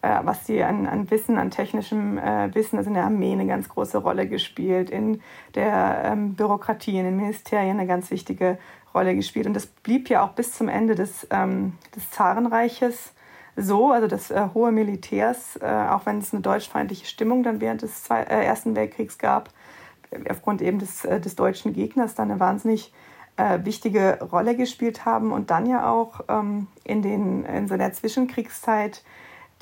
[0.00, 3.46] äh, was sie an, an Wissen, an technischem äh, Wissen, also in der Armee eine
[3.46, 5.20] ganz große Rolle gespielt, in
[5.56, 8.58] der ähm, Bürokratie, in den Ministerien eine ganz wichtige
[8.94, 9.46] Rolle gespielt.
[9.46, 13.12] Und das blieb ja auch bis zum Ende des, ähm, des Zarenreiches
[13.56, 17.82] so, also des äh, hohe Militärs, äh, auch wenn es eine deutschfeindliche Stimmung dann während
[17.82, 19.50] des Zwei äh, Ersten Weltkriegs gab,
[20.30, 22.94] aufgrund eben des, des deutschen Gegners, dann eine wahnsinnig
[23.38, 27.92] äh, wichtige Rolle gespielt haben und dann ja auch ähm, in, den, in so der
[27.92, 29.02] Zwischenkriegszeit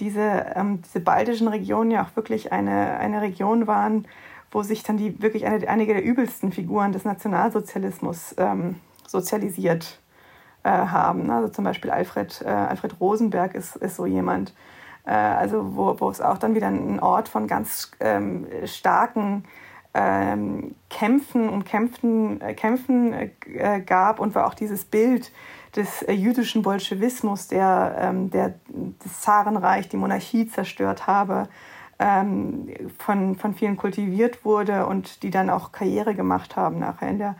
[0.00, 4.08] diese, ähm, diese baltischen Regionen ja auch wirklich eine, eine Region waren,
[4.50, 10.00] wo sich dann die wirklich eine, einige der übelsten Figuren des Nationalsozialismus ähm, sozialisiert
[10.62, 11.30] äh, haben.
[11.30, 14.54] Also zum Beispiel Alfred, äh, Alfred Rosenberg ist, ist so jemand,
[15.04, 19.44] äh, also wo, wo es auch dann wieder ein Ort von ganz ähm, starken
[19.98, 25.32] ähm, Kämpfen und Kämpfen, äh, Kämpfen äh, gab und war auch dieses Bild
[25.74, 28.54] des äh, jüdischen Bolschewismus, der, ähm, der
[29.02, 31.48] das Zarenreich, die Monarchie zerstört habe,
[31.98, 32.68] ähm,
[32.98, 37.36] von, von vielen kultiviert wurde und die dann auch Karriere gemacht haben nachher in der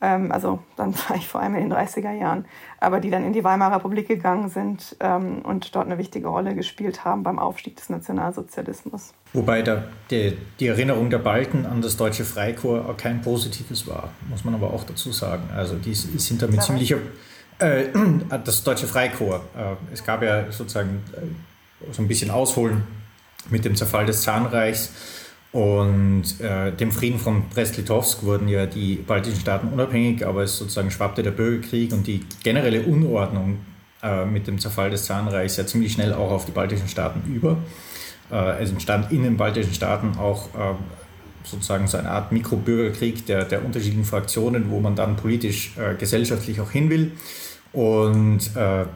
[0.00, 2.44] ähm, also dann war ich vor allem in den 30er Jahren,
[2.80, 6.54] aber die dann in die Weimarer Republik gegangen sind ähm, und dort eine wichtige Rolle
[6.54, 9.14] gespielt haben beim Aufstieg des Nationalsozialismus.
[9.32, 14.10] Wobei der, die, die Erinnerung der Balten an das deutsche Freikorps auch kein positives war,
[14.28, 15.48] muss man aber auch dazu sagen.
[15.54, 16.98] Also die sind damit ziemlicher
[17.58, 17.84] äh,
[18.44, 19.44] das Deutsche Freikorps.
[19.56, 22.84] Äh, es gab ja sozusagen äh, so ein bisschen Ausholen
[23.50, 24.90] mit dem Zerfall des Zahnreichs
[25.54, 30.90] und äh, dem Frieden von Brest-Litovsk wurden ja die baltischen Staaten unabhängig, aber es sozusagen
[30.90, 33.58] schwappte der Bürgerkrieg und die generelle Unordnung
[34.02, 37.58] äh, mit dem Zerfall des Zahnreichs ja ziemlich schnell auch auf die baltischen Staaten über.
[38.32, 40.74] Äh, es entstand in den baltischen Staaten auch äh,
[41.44, 46.60] sozusagen so eine Art Mikrobürgerkrieg der, der unterschiedlichen Fraktionen, wo man dann politisch, äh, gesellschaftlich
[46.60, 47.12] auch hin will.
[47.72, 48.86] Und äh,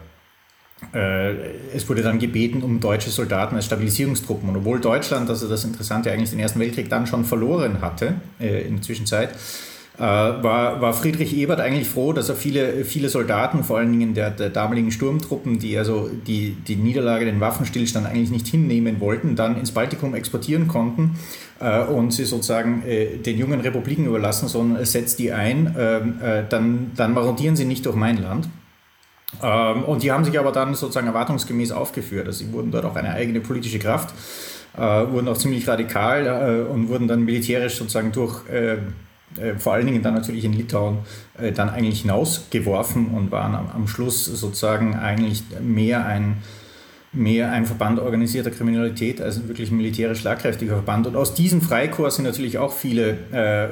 [0.93, 4.49] es wurde dann gebeten um deutsche Soldaten als Stabilisierungstruppen.
[4.49, 8.62] Und obwohl Deutschland, also das Interessante, eigentlich den Ersten Weltkrieg dann schon verloren hatte äh,
[8.62, 9.30] in der Zwischenzeit,
[9.99, 14.14] äh, war, war Friedrich Ebert eigentlich froh, dass er viele, viele Soldaten, vor allen Dingen
[14.14, 19.34] der, der damaligen Sturmtruppen, die also die, die Niederlage, den Waffenstillstand eigentlich nicht hinnehmen wollten,
[19.34, 21.16] dann ins Baltikum exportieren konnten
[21.59, 26.93] äh, und sie sozusagen äh, den jungen Republiken überlassen, sondern setzt die ein, äh, dann,
[26.97, 28.49] dann marodieren sie nicht durch mein Land.
[29.43, 32.26] Ähm, und die haben sich aber dann sozusagen erwartungsgemäß aufgeführt.
[32.26, 34.14] Also sie wurden dort auch eine eigene politische Kraft,
[34.76, 38.79] äh, wurden auch ziemlich radikal äh, und wurden dann militärisch sozusagen durch, äh,
[39.59, 41.01] vor allen Dingen dann natürlich in Litauen,
[41.55, 46.39] dann eigentlich hinausgeworfen und waren am, Schluss sozusagen eigentlich mehr ein,
[47.12, 51.07] mehr ein Verband organisierter Kriminalität als ein wirklich militärisch schlagkräftiger Verband.
[51.07, 53.18] Und aus diesem Freikorps sind natürlich auch viele,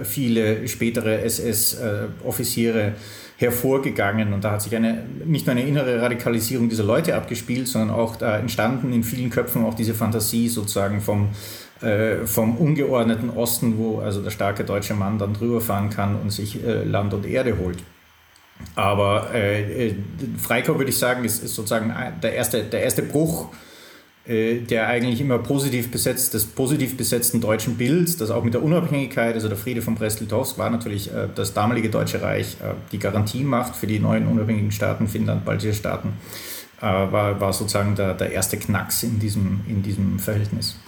[0.05, 2.93] viele spätere SS-Offiziere
[3.39, 7.91] hervorgegangen und da hat sich eine, nicht nur eine innere Radikalisierung dieser Leute abgespielt, sondern
[7.91, 11.29] auch da entstanden in vielen Köpfen auch diese Fantasie sozusagen vom,
[11.83, 16.31] äh, vom ungeordneten Osten, wo also der starke deutsche Mann dann drüber fahren kann und
[16.31, 17.79] sich äh, Land und Erde holt.
[18.75, 19.95] Aber äh, äh
[20.39, 23.51] Freikorps würde ich sagen, ist, ist sozusagen der erste, der erste Bruch
[24.27, 29.35] der eigentlich immer positiv besetzt, des positiv besetzten deutschen Bilds, das auch mit der Unabhängigkeit,
[29.35, 33.77] also der Friede von Brest-Litovsk war natürlich äh, das damalige Deutsche Reich äh, die Garantiemacht
[33.77, 36.15] für die neuen unabhängigen Staaten, Finnland, baltische Staaten,
[36.79, 40.79] war, war sozusagen der, der erste Knacks in diesem, in diesem Verhältnis.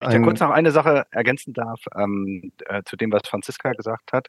[0.00, 4.12] Ich ja kurz noch eine Sache ergänzen darf ähm, äh, zu dem, was Franziska gesagt
[4.12, 4.28] hat.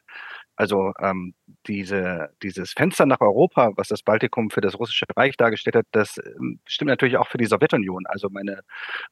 [0.56, 1.34] Also ähm,
[1.70, 6.18] diese, dieses Fenster nach Europa, was das Baltikum für das russische Reich dargestellt hat, das
[6.18, 8.04] ähm, stimmt natürlich auch für die Sowjetunion.
[8.06, 8.60] Also meine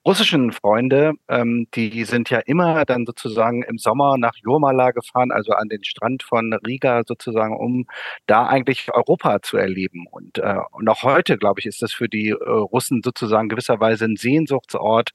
[0.05, 5.53] russischen Freunde, ähm, die sind ja immer dann sozusagen im Sommer nach Jurmala gefahren, also
[5.53, 7.87] an den Strand von Riga sozusagen, um
[8.27, 10.07] da eigentlich Europa zu erleben.
[10.11, 14.17] Und, äh, auch heute, glaube ich, ist das für die äh, Russen sozusagen gewisserweise ein
[14.17, 15.11] Sehnsuchtsort,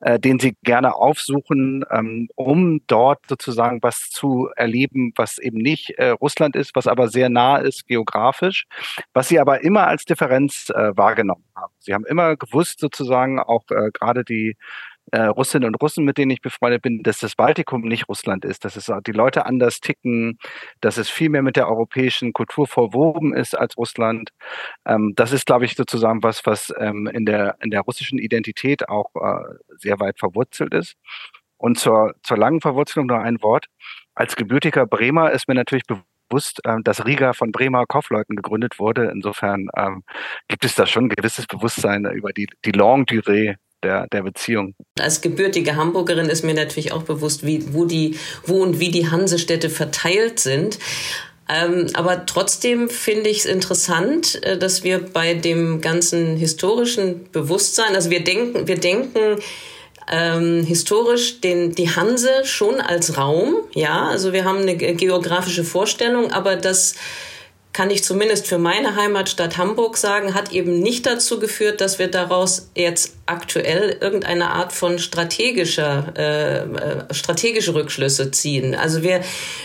[0.00, 5.74] äh, den sie gerne aufsuchen, ähm, um dort sozusagen was zu erleben, was eben nicht
[5.74, 8.66] nicht äh, Russland ist, was aber sehr nah ist geografisch,
[9.12, 11.72] was sie aber immer als Differenz äh, wahrgenommen haben.
[11.78, 14.56] Sie haben immer gewusst, sozusagen, auch äh, gerade die
[15.12, 18.64] äh, Russinnen und Russen, mit denen ich befreundet bin, dass das Baltikum nicht Russland ist,
[18.64, 20.38] dass es die Leute anders ticken,
[20.80, 24.30] dass es viel mehr mit der europäischen Kultur verwoben ist als Russland.
[24.86, 28.88] Ähm, das ist, glaube ich, sozusagen was, was ähm, in, der, in der russischen Identität
[28.88, 30.96] auch äh, sehr weit verwurzelt ist.
[31.56, 33.66] Und zur, zur langen Verwurzelung noch ein Wort.
[34.14, 36.04] Als gebürtiger Bremer ist mir natürlich bewusst,
[36.64, 39.10] ähm, dass Riga von Bremer Kaufleuten gegründet wurde.
[39.12, 40.02] Insofern ähm,
[40.48, 44.74] gibt es da schon ein gewisses Bewusstsein über die, die Longue Durée der, der Beziehung.
[44.98, 49.10] Als gebürtige Hamburgerin ist mir natürlich auch bewusst, wie, wo, die, wo und wie die
[49.10, 50.78] Hansestädte verteilt sind.
[51.46, 57.94] Ähm, aber trotzdem finde ich es interessant, äh, dass wir bei dem ganzen historischen Bewusstsein,
[57.94, 59.38] also wir denken, wir denken
[60.10, 66.32] ähm, historisch den, die Hanse schon als Raum, ja, also wir haben eine geografische Vorstellung,
[66.32, 66.94] aber das
[67.74, 72.06] kann ich zumindest für meine Heimatstadt Hamburg sagen, hat eben nicht dazu geführt, dass wir
[72.06, 78.76] daraus jetzt aktuell irgendeine Art von strategischer, äh, äh, strategische Rückschlüsse ziehen.
[78.76, 79.22] Also wir,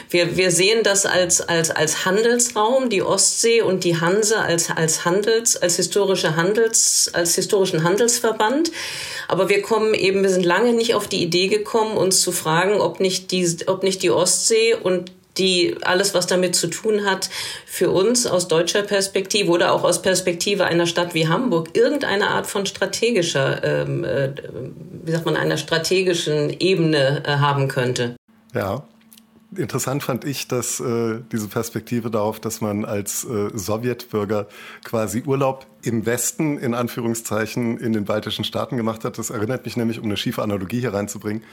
[0.09, 5.05] wir, wir sehen das als, als, als Handelsraum, die Ostsee und die Hanse als, als
[5.05, 8.71] Handels, als historische Handels, als historischen Handelsverband.
[9.27, 12.81] Aber wir kommen eben, wir sind lange nicht auf die Idee gekommen, uns zu fragen,
[12.81, 17.29] ob nicht die, ob nicht die Ostsee und die alles, was damit zu tun hat,
[17.65, 22.45] für uns aus deutscher Perspektive oder auch aus Perspektive einer Stadt wie Hamburg irgendeine Art
[22.45, 24.31] von strategischer, ähm, äh,
[25.03, 28.15] wie sagt man, einer strategischen Ebene äh, haben könnte.
[28.53, 28.83] Ja,
[29.55, 34.47] Interessant fand ich, dass äh, diese Perspektive darauf, dass man als äh, Sowjetbürger
[34.83, 39.17] quasi Urlaub im Westen in Anführungszeichen in den baltischen Staaten gemacht hat.
[39.17, 41.43] Das erinnert mich nämlich, um eine schiefe Analogie hier reinzubringen,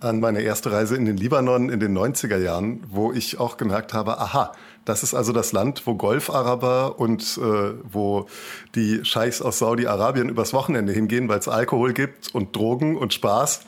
[0.00, 3.94] an meine erste Reise in den Libanon in den 90er Jahren, wo ich auch gemerkt
[3.94, 4.52] habe, aha,
[4.84, 8.26] das ist also das Land, wo Golfaraber und äh, wo
[8.74, 13.62] die Scheichs aus Saudi-Arabien übers Wochenende hingehen, weil es Alkohol gibt und Drogen und Spaß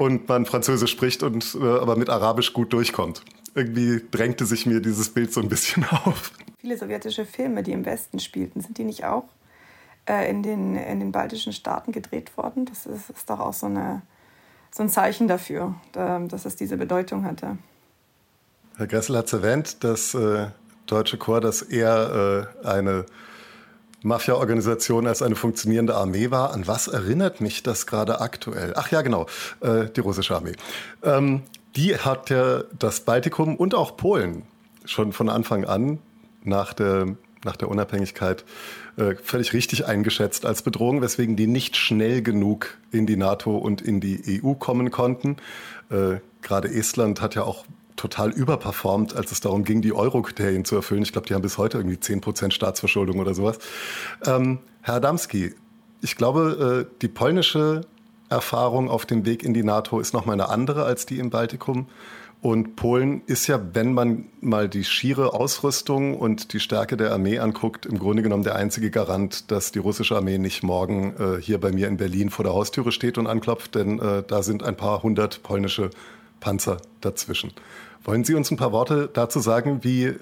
[0.00, 3.22] und man Französisch spricht und äh, aber mit Arabisch gut durchkommt.
[3.54, 6.32] Irgendwie drängte sich mir dieses Bild so ein bisschen auf.
[6.58, 9.24] Viele sowjetische Filme, die im Westen spielten, sind die nicht auch
[10.06, 12.64] äh, in, den, in den baltischen Staaten gedreht worden?
[12.64, 14.00] Das ist, ist doch auch so, eine,
[14.70, 17.58] so ein Zeichen dafür, da, dass es diese Bedeutung hatte.
[18.78, 20.46] Herr Gressel hat es erwähnt, dass äh,
[20.86, 23.04] Deutsche Chor das eher äh, eine
[24.02, 26.52] Mafia-Organisation als eine funktionierende Armee war.
[26.52, 28.72] An was erinnert mich das gerade aktuell?
[28.76, 29.26] Ach ja, genau,
[29.60, 30.54] äh, die russische Armee.
[31.02, 31.42] Ähm,
[31.76, 34.42] die hat ja das Baltikum und auch Polen
[34.84, 35.98] schon von Anfang an
[36.42, 38.44] nach der, nach der Unabhängigkeit
[38.96, 43.82] äh, völlig richtig eingeschätzt als Bedrohung, weswegen die nicht schnell genug in die NATO und
[43.82, 45.36] in die EU kommen konnten.
[45.90, 47.64] Äh, gerade Estland hat ja auch
[48.00, 51.02] total überperformt, als es darum ging, die Euro-Kriterien zu erfüllen.
[51.02, 53.58] Ich glaube, die haben bis heute irgendwie 10% Staatsverschuldung oder sowas.
[54.24, 55.54] Ähm, Herr Adamski,
[56.00, 57.82] ich glaube, äh, die polnische
[58.30, 61.88] Erfahrung auf dem Weg in die NATO ist nochmal eine andere als die im Baltikum.
[62.42, 67.38] Und Polen ist ja, wenn man mal die schiere Ausrüstung und die Stärke der Armee
[67.38, 71.60] anguckt, im Grunde genommen der einzige Garant, dass die russische Armee nicht morgen äh, hier
[71.60, 74.76] bei mir in Berlin vor der Haustüre steht und anklopft, denn äh, da sind ein
[74.76, 75.90] paar hundert polnische
[76.40, 77.52] Panzer dazwischen.
[78.04, 80.14] Wollen Sie uns ein paar Worte dazu sagen, wie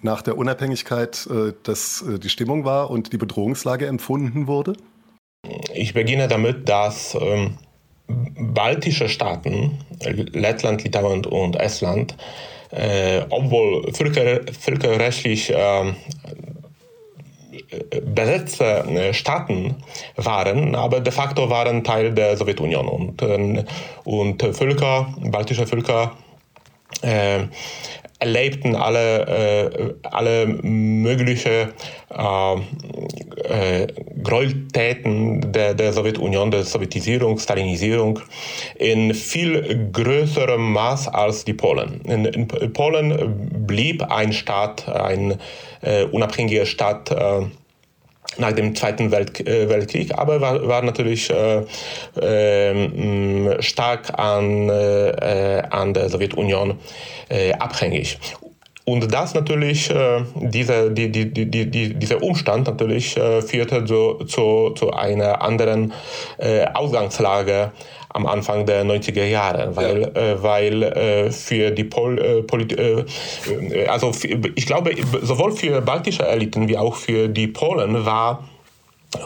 [0.00, 4.74] nach der Unabhängigkeit äh, das, äh, die Stimmung war und die Bedrohungslage empfunden wurde?
[5.74, 7.58] Ich beginne damit, dass ähm,
[8.08, 12.16] baltische Staaten, Lettland, Litauen und Estland,
[12.70, 15.96] äh, obwohl völker, völkerrechtlich ähm,
[18.14, 19.76] besetzte äh, Staaten
[20.16, 23.64] waren, aber de facto waren Teil der Sowjetunion und, äh,
[24.04, 26.12] und Völker, baltische Völker
[27.02, 27.46] äh,
[28.22, 31.72] erlebten alle, äh, alle mögliche
[32.10, 32.54] äh,
[33.44, 33.86] äh,
[34.22, 38.20] Gräueltäten der, der Sowjetunion, der Sowjetisierung, Stalinisierung
[38.76, 42.00] in viel größerem Maß als die Polen.
[42.02, 45.38] In, in Polen blieb ein Staat, ein
[45.80, 47.42] äh, unabhängiger Staat, äh,
[48.38, 51.64] nach dem Zweiten Welt, äh, Weltkrieg, aber war, war natürlich äh,
[52.20, 56.78] äh, stark an, äh, an der Sowjetunion
[57.28, 58.18] äh, abhängig.
[58.84, 64.70] Und das natürlich, äh, diese, die, die, die, die, dieser Umstand natürlich führte zu, zu,
[64.70, 65.92] zu einer anderen
[66.74, 67.70] Ausgangslage
[68.12, 70.08] am Anfang der 90er Jahre, weil, ja.
[70.08, 72.78] äh, weil äh, für die Pol, äh, Polit
[73.88, 74.12] also
[74.54, 78.44] ich glaube, sowohl für baltische Eliten wie auch für die Polen war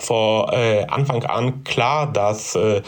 [0.01, 2.83] vor äh, Anfang an klar, dass äh,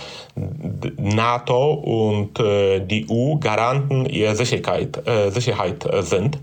[0.96, 6.38] NATO und äh, die EU Garanten ihrer Sicherheit, Sicherheit sind.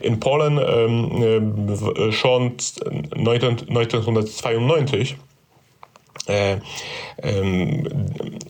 [0.00, 2.52] In Polen ähm, äh, schon
[3.16, 5.16] 19, 1992
[6.26, 6.56] äh,
[7.22, 7.86] ähm,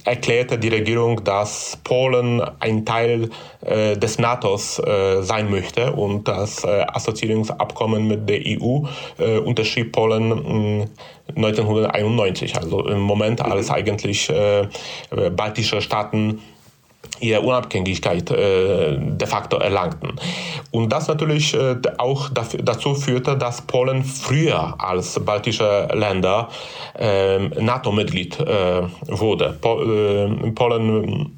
[0.05, 3.31] erklärte die Regierung, dass Polen ein Teil
[3.63, 8.83] äh, des NATOs äh, sein möchte und das äh, Assoziierungsabkommen mit der EU
[9.19, 10.89] äh, unterschrieb Polen
[11.35, 14.31] 1991, also im Moment als eigentlich
[15.35, 16.41] baltische Staaten
[17.21, 20.13] ihre Unabhängigkeit äh, de facto erlangten.
[20.71, 26.49] Und das natürlich äh, auch dafür, dazu führte, dass Polen früher als baltische Länder
[26.99, 29.57] äh, NATO-Mitglied wurde.
[29.61, 31.36] Po, äh, Polen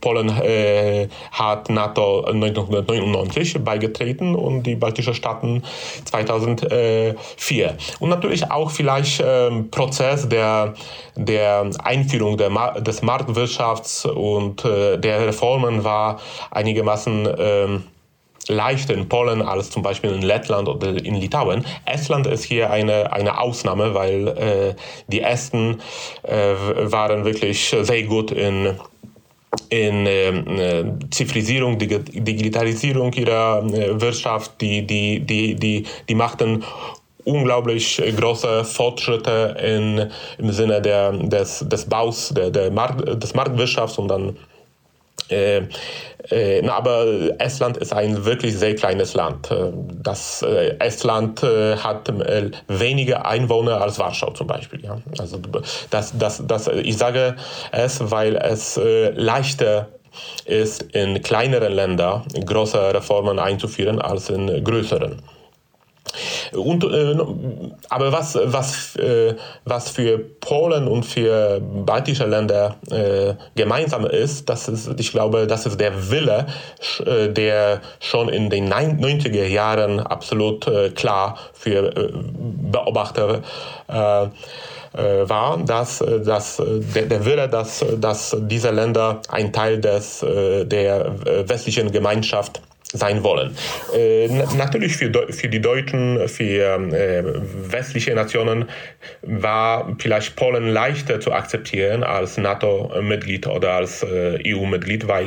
[0.00, 5.62] Polen äh, hat NATO 1999 beigetreten und die baltischen Staaten
[6.04, 7.76] 2004.
[7.98, 10.74] Und natürlich auch vielleicht äh, Prozess der,
[11.16, 17.66] der Einführung der Ma des Marktwirtschafts und äh, der Reformen war einigermaßen äh,
[18.48, 21.64] leichter in Polen als zum Beispiel in Lettland oder in Litauen.
[21.84, 24.74] Estland ist hier eine, eine Ausnahme, weil äh,
[25.08, 25.80] die Esten
[26.22, 26.54] äh,
[26.90, 28.78] waren wirklich sehr gut in
[29.68, 36.64] in ähm, äh, Zivilisierung, Digitalisierung ihrer äh, Wirtschaft, die, die, die, die, die machten
[37.24, 43.98] unglaublich große Fortschritte in, im Sinne der, des, des Baus, der, der Markt, des Marktwirtschafts
[43.98, 44.36] und dann
[45.30, 45.62] äh,
[46.30, 47.06] äh, na, aber
[47.38, 49.50] Estland ist ein wirklich sehr kleines Land.
[49.50, 49.72] Äh,
[50.02, 54.84] das äh, Estland äh, hat äh, weniger Einwohner als Warschau zum Beispiel.
[54.84, 54.98] Ja?
[55.18, 55.38] Also
[55.90, 57.36] das, das, das, ich sage
[57.72, 58.78] es, weil es
[59.14, 59.88] leichter
[60.44, 65.22] ist, in kleineren Ländern große Reformen einzuführen als in größeren.
[66.52, 67.16] Und, äh,
[67.88, 69.34] aber was, was, äh,
[69.64, 75.66] was für Polen und für baltische Länder äh, gemeinsam ist, das ist, ich glaube, das
[75.66, 76.46] ist der Wille,
[77.04, 83.42] äh, der schon in den 90er Jahren absolut äh, klar für äh, Beobachter
[84.92, 86.62] war, dass, dass
[86.94, 92.60] der, der Wille, dass, dass diese Länder ein Teil des, der westlichen Gemeinschaft
[92.92, 93.56] sein wollen.
[93.94, 97.22] Äh, natürlich für, für die Deutschen, für äh,
[97.70, 98.68] westliche Nationen
[99.22, 105.26] war vielleicht Polen leichter zu akzeptieren als NATO-Mitglied oder als äh, EU-Mitglied, weil,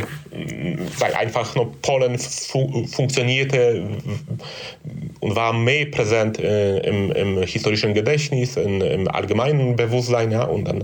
[0.99, 3.84] weil einfach nur Polen fu funktionierte
[5.22, 10.32] und war mehr präsent äh, im, im, historischen Gedächtnis, in, im allgemeinen Bewusstsein.
[10.32, 10.84] Ja, und dann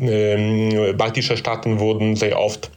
[0.00, 2.70] ähm, baltische Staaten wurden sehr oft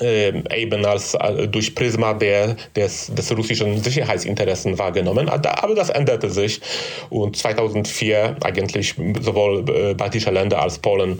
[0.00, 5.28] eben als äh, durch Prisma der, des, des russischen Sicherheitsinteressen wahrgenommen.
[5.28, 6.60] Aber das änderte sich
[7.10, 11.18] und 2004 eigentlich sowohl äh, baltische Länder als Polen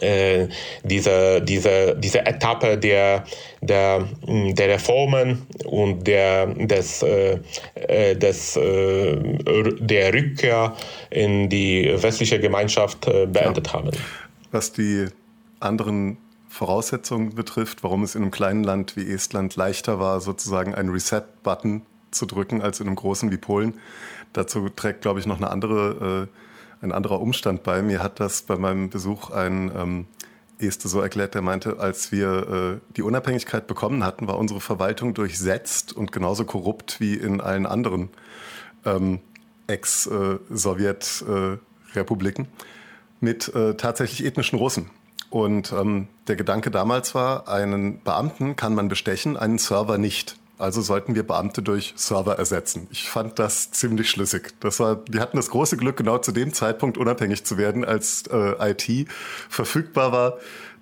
[0.00, 0.48] äh,
[0.82, 3.24] diese, diese, diese Etappe der,
[3.62, 7.38] der, der Reformen und der, des, äh,
[8.14, 9.16] des, äh,
[9.80, 10.74] der Rückkehr
[11.10, 13.72] in die westliche Gemeinschaft beendet ja.
[13.72, 13.90] haben.
[14.50, 15.06] Was die
[15.60, 16.18] anderen
[16.56, 21.82] Voraussetzungen betrifft, warum es in einem kleinen Land wie Estland leichter war, sozusagen einen Reset-Button
[22.10, 23.74] zu drücken als in einem großen wie Polen.
[24.32, 26.28] Dazu trägt, glaube ich, noch eine andere,
[26.80, 27.82] äh, ein anderer Umstand bei.
[27.82, 30.06] Mir hat das bei meinem Besuch ein ähm,
[30.58, 35.12] Este so erklärt, der meinte, als wir äh, die Unabhängigkeit bekommen hatten, war unsere Verwaltung
[35.12, 38.08] durchsetzt und genauso korrupt wie in allen anderen
[38.86, 39.20] ähm,
[39.66, 42.48] Ex-Sowjet-Republiken äh,
[43.20, 44.90] mit äh, tatsächlich ethnischen Russen.
[45.30, 50.36] Und ähm, der Gedanke damals war, einen Beamten kann man bestechen, einen Server nicht.
[50.58, 52.86] Also sollten wir Beamte durch Server ersetzen.
[52.90, 54.54] Ich fand das ziemlich schlüssig.
[54.60, 58.24] Das war, die hatten das große Glück, genau zu dem Zeitpunkt unabhängig zu werden, als
[58.30, 59.08] äh, IT
[59.50, 60.38] verfügbar war,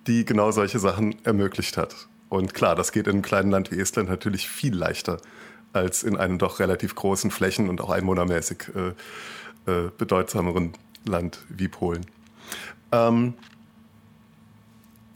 [0.07, 2.07] die genau solche Sachen ermöglicht hat.
[2.28, 5.18] Und klar, das geht in einem kleinen Land wie Estland natürlich viel leichter
[5.72, 10.72] als in einem doch relativ großen Flächen und auch einwohnermäßig äh, äh, bedeutsameren
[11.05, 12.07] Land wie Polen.
[12.92, 13.34] Ähm,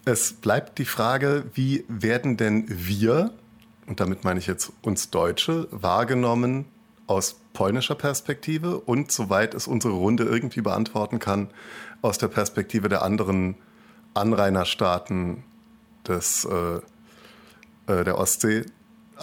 [0.08, 3.30] es bleibt die Frage, wie werden denn wir,
[3.86, 6.64] und damit meine ich jetzt uns Deutsche, wahrgenommen
[7.06, 11.50] aus polnischer Perspektive und soweit es unsere Runde irgendwie beantworten kann,
[12.00, 13.56] aus der Perspektive der anderen
[14.14, 15.44] Anrainerstaaten
[16.06, 16.76] des, äh,
[17.92, 18.64] äh der Ostsee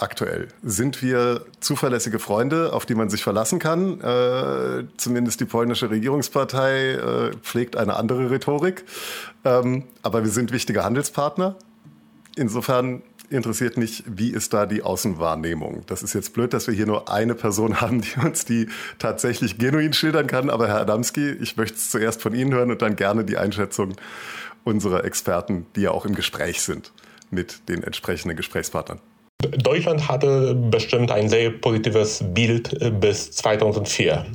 [0.02, 0.48] aktuell?
[0.62, 4.00] Sind wir zuverlässige Freunde, auf die man sich verlassen kann?
[4.00, 8.84] Äh, zumindest die polnische Regierungspartei äh, pflegt eine andere Rhetorik.
[9.44, 11.56] Ähm, aber wir sind wichtige Handelspartner.
[12.36, 15.84] Insofern interessiert mich, wie ist da die Außenwahrnehmung?
[15.86, 18.68] Das ist jetzt blöd, dass wir hier nur eine Person haben, die uns die
[18.98, 20.50] tatsächlich genuin schildern kann.
[20.50, 23.94] Aber Herr Adamski, ich möchte es zuerst von Ihnen hören und dann gerne die Einschätzung
[24.64, 26.92] unserer Experten, die ja auch im Gespräch sind
[27.30, 29.00] mit den entsprechenden Gesprächspartnern.
[29.66, 34.26] Deutschland hatte bestimmt ein sehr positives Bild äh, bis 2004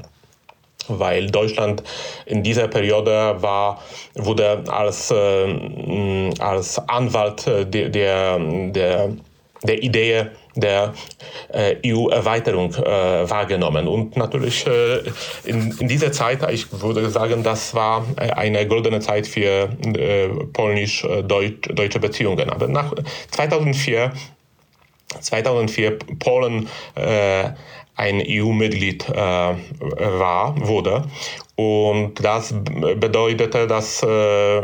[0.87, 1.83] weil Deutschland
[2.25, 3.81] in dieser Periode war,
[4.15, 9.09] wurde als, äh, als Anwalt der, der, der,
[9.63, 10.25] der Idee
[10.55, 10.93] der
[11.53, 13.87] äh, EU-Erweiterung äh, wahrgenommen.
[13.87, 14.97] Und natürlich äh,
[15.45, 20.27] in, in dieser Zeit, ich würde sagen, das war äh, eine goldene Zeit für äh,
[20.51, 22.49] polnisch-deutsche Beziehungen.
[22.49, 22.91] Aber nach
[23.29, 24.11] 2004
[25.19, 27.49] 2004 Polen äh,
[27.95, 31.03] ein EU-Mitglied äh, war, wurde.
[31.55, 34.61] Und das bedeutete, dass, äh,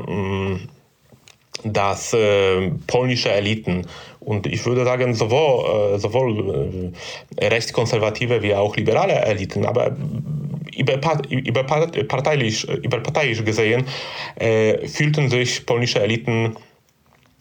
[1.64, 3.86] dass äh, polnische Eliten
[4.28, 6.91] und ich würde sagen sowohl, äh, sowohl
[7.38, 9.95] äh, rechtskonservative wie auch liberale Eliten, aber
[10.76, 13.86] überparteilich, überparteilich gesehen
[14.36, 16.58] äh, fühlten sich polnische Eliten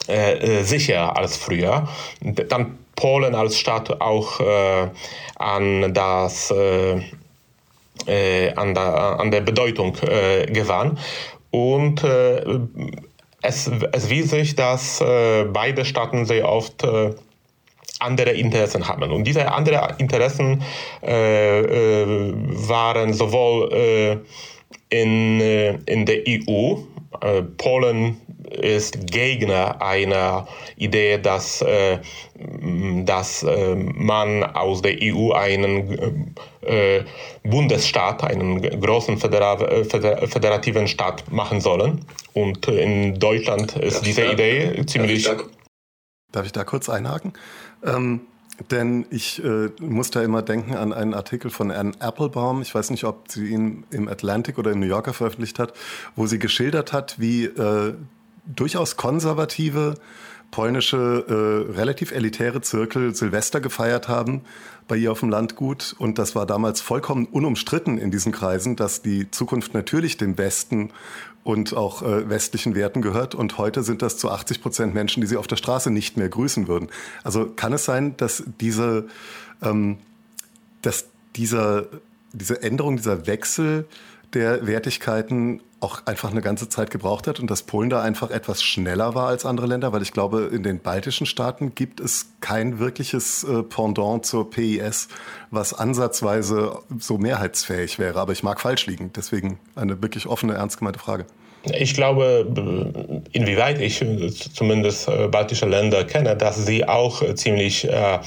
[0.09, 1.89] äh, sicher als früher.
[2.21, 4.89] Dann Polen als Staat auch äh,
[5.37, 7.03] an das äh,
[8.55, 10.99] an, der, an der Bedeutung gewann.
[11.51, 12.05] Und
[13.41, 16.87] es, es wies sich, dass beide Staaten sehr oft
[17.99, 19.11] andere Interessen haben.
[19.11, 20.63] Und diese anderen Interessen
[21.03, 22.07] äh, äh,
[22.69, 24.17] waren sowohl äh,
[24.91, 25.41] in,
[25.87, 26.77] in der EU,
[27.57, 31.99] Polen ist Gegner einer Idee, dass, äh,
[33.05, 37.03] dass äh, man aus der EU einen äh,
[37.42, 42.05] Bundesstaat, einen großen födera föderativen Staat machen sollen.
[42.34, 45.24] Und in Deutschland ist diese Idee ziemlich.
[45.24, 45.51] Darf ich da,
[46.32, 47.32] darf ich da kurz einhaken?
[47.84, 48.20] Ähm,
[48.70, 52.62] denn ich äh, muss da immer denken an einen Artikel von Anne Applebaum.
[52.62, 55.74] Ich weiß nicht, ob sie ihn im Atlantic oder im New Yorker veröffentlicht hat,
[56.14, 57.94] wo sie geschildert hat, wie äh,
[58.47, 59.94] durchaus konservative
[60.51, 64.42] polnische, äh, relativ elitäre Zirkel Silvester gefeiert haben
[64.88, 65.94] bei ihr auf dem Landgut.
[65.99, 70.90] Und das war damals vollkommen unumstritten in diesen Kreisen, dass die Zukunft natürlich dem Westen
[71.44, 73.34] und auch äh, westlichen Werten gehört.
[73.34, 76.28] Und heute sind das zu 80 Prozent Menschen, die sie auf der Straße nicht mehr
[76.28, 76.88] grüßen würden.
[77.22, 79.07] Also kann es sein, dass diese,
[79.62, 79.99] ähm,
[80.82, 81.86] dass dieser,
[82.32, 83.86] diese Änderung, dieser Wechsel
[84.34, 88.62] der Wertigkeiten auch einfach eine ganze Zeit gebraucht hat und dass Polen da einfach etwas
[88.62, 92.80] schneller war als andere Länder, weil ich glaube, in den baltischen Staaten gibt es kein
[92.80, 95.09] wirkliches äh, Pendant zur PIS,
[95.51, 98.18] was ansatzweise so mehrheitsfähig wäre.
[98.18, 99.12] Aber ich mag falsch liegen.
[99.14, 101.26] Deswegen eine wirklich offene, ernst gemeinte Frage.
[101.72, 104.05] Ich glaube, inwieweit ich
[104.55, 108.18] zumindest äh, baltische Länder kenne, dass sie auch ziemlich äh,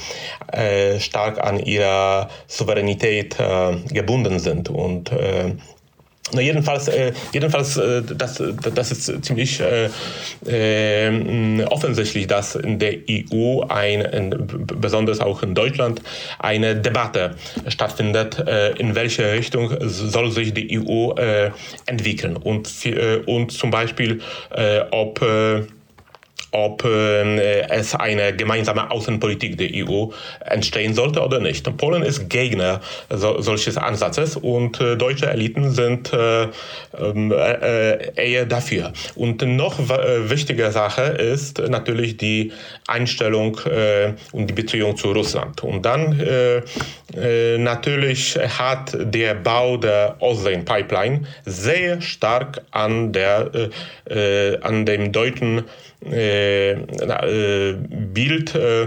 [0.52, 5.54] äh, stark an ihrer Souveränität äh, gebunden sind und äh,
[6.32, 8.42] na, jedenfalls, äh, jedenfalls äh, das,
[8.74, 9.88] das ist ziemlich äh,
[10.46, 16.02] äh, offensichtlich, dass in der EU, ein, in, besonders auch in Deutschland,
[16.38, 17.36] eine Debatte
[17.68, 21.50] stattfindet, äh, in welche Richtung soll sich die EU äh,
[21.86, 22.36] entwickeln.
[22.36, 22.70] Und,
[23.26, 24.20] und zum Beispiel,
[24.90, 25.20] ob
[26.52, 30.06] ob äh, es eine gemeinsame Außenpolitik der EU
[30.40, 31.76] entstehen sollte oder nicht.
[31.76, 36.48] Polen ist Gegner so, solches Ansatzes und äh, deutsche Eliten sind äh,
[36.98, 38.92] ähm, äh, eher dafür.
[39.14, 42.52] Und noch äh, wichtige Sache ist natürlich die
[42.86, 45.62] Einstellung äh, und die Beziehung zu Russland.
[45.62, 46.20] Und dann
[47.58, 53.50] natürlich hat der Bau der Ostsee-Pipeline sehr stark an, der,
[54.62, 55.64] an dem deutschen äh, äh,
[58.12, 58.86] Bild äh,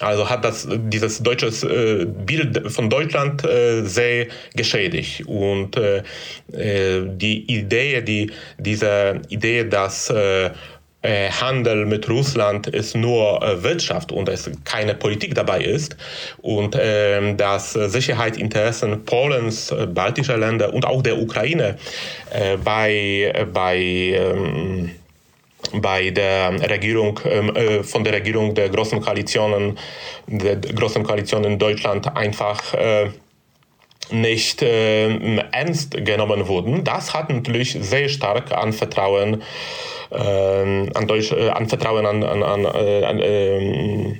[0.00, 5.26] also hat das dieses deutsche äh, Bild von Deutschland äh, sehr geschädigt.
[5.26, 6.02] Und äh,
[6.48, 10.12] die Idee, die diese Idee, dass
[11.00, 15.96] Handel mit Russland ist nur Wirtschaft und es keine Politik dabei ist
[16.38, 21.76] und dass Sicherheitsinteressen Polens, baltischer Länder und auch der Ukraine
[22.64, 24.90] bei bei ähm,
[25.72, 29.78] bei der Regierung, ähm, äh, von der Regierung der großen Koalitionen,
[30.26, 33.10] der großen Koalition in Deutschland einfach äh,
[34.10, 36.84] nicht äh, ernst genommen wurden.
[36.84, 39.42] Das hat natürlich sehr stark an Vertrauen,
[40.10, 44.18] äh, an, Deutsch, äh, an Vertrauen an, an, an, äh, ähm,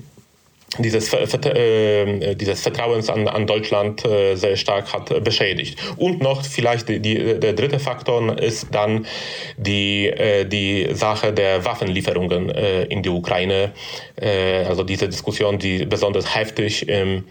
[0.76, 5.78] dieses, äh, dieses Vertrauens an, an Deutschland äh, sehr stark hat beschädigt.
[5.96, 9.06] Und noch vielleicht die, die, der dritte Faktor ist dann
[9.56, 13.72] die, äh, die Sache der Waffenlieferungen äh, in die Ukraine.
[14.16, 17.24] Äh, also diese Diskussion, die besonders heftig im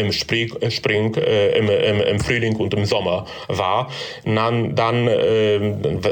[0.00, 3.90] im, Spring, Spring äh, im, im, im, Frühling und im Sommer war,
[4.24, 5.60] dann, dann äh,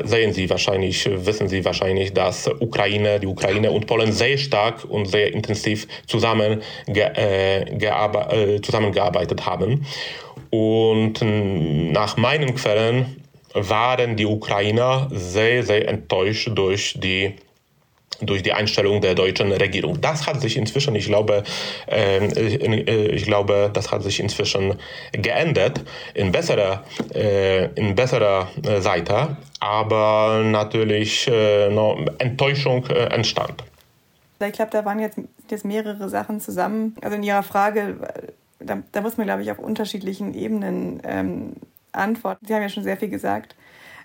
[0.05, 5.07] sehen Sie wahrscheinlich, wissen Sie wahrscheinlich, dass Ukraine, die Ukraine und Polen sehr stark und
[5.07, 9.86] sehr intensiv zusammen äh, äh zusammengearbeitet haben.
[10.51, 13.22] Und nach meinen Quellen
[13.55, 17.34] waren die Ukrainer sehr, sehr enttäuscht durch die
[18.20, 20.00] durch die Einstellung der deutschen Regierung.
[20.00, 21.44] Das hat sich inzwischen, ich glaube,
[21.86, 24.74] ähm, äh, ich glaube, das hat sich inzwischen
[25.12, 25.82] geändert
[26.14, 33.64] in besserer, äh, in besserer äh, Seite, aber natürlich äh, noch Enttäuschung äh, entstand.
[34.40, 35.18] Ich glaube, da waren jetzt,
[35.50, 36.94] jetzt mehrere Sachen zusammen.
[37.02, 37.96] Also in Ihrer Frage,
[38.60, 41.52] da, da muss man, glaube ich, auf unterschiedlichen Ebenen ähm,
[41.92, 42.46] antworten.
[42.46, 43.56] Sie haben ja schon sehr viel gesagt.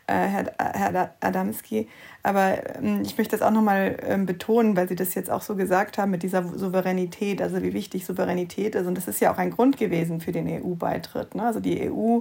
[0.08, 1.88] Äh, Herr, Herr Adamski.
[2.24, 5.56] Aber ähm, ich möchte das auch nochmal ähm, betonen, weil Sie das jetzt auch so
[5.56, 8.86] gesagt haben mit dieser Souveränität, also wie wichtig Souveränität ist.
[8.86, 11.36] Und das ist ja auch ein Grund gewesen für den EU-Beitritt.
[11.36, 11.44] Ne?
[11.44, 12.20] Also die EU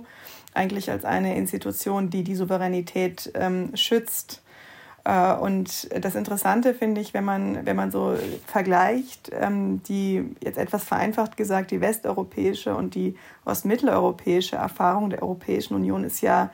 [0.55, 4.43] eigentlich als eine Institution, die die Souveränität ähm, schützt.
[5.05, 8.15] Äh, und das Interessante finde ich, wenn man, wenn man so
[8.47, 15.75] vergleicht, ähm, die jetzt etwas vereinfacht gesagt, die westeuropäische und die ostmitteleuropäische Erfahrung der Europäischen
[15.75, 16.49] Union ist ja äh,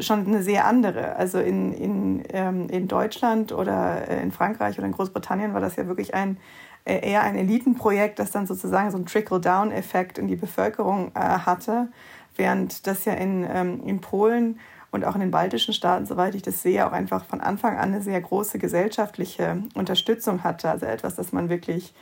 [0.00, 1.16] schon eine sehr andere.
[1.16, 5.76] Also in, in, ähm, in Deutschland oder äh, in Frankreich oder in Großbritannien war das
[5.76, 6.38] ja wirklich ein
[6.84, 11.88] äh, eher ein Elitenprojekt, das dann sozusagen so einen Trickle-Down-Effekt in die Bevölkerung äh, hatte,
[12.36, 14.60] während das ja in, ähm, in Polen
[14.90, 17.94] und auch in den baltischen Staaten, soweit ich das sehe, auch einfach von Anfang an
[17.94, 20.70] eine sehr große gesellschaftliche Unterstützung hatte.
[20.70, 21.94] Also etwas, das man wirklich,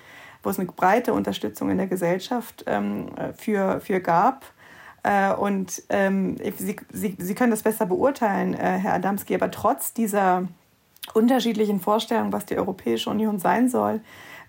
[0.42, 3.06] wo es eine breite Unterstützung in der Gesellschaft ähm,
[3.36, 4.44] für, für gab
[5.02, 9.92] äh, und ähm, Sie, Sie, Sie können das besser beurteilen, äh, Herr Adamski, aber trotz
[9.92, 10.48] dieser
[11.14, 14.00] unterschiedlichen Vorstellungen, was die Europäische Union sein soll,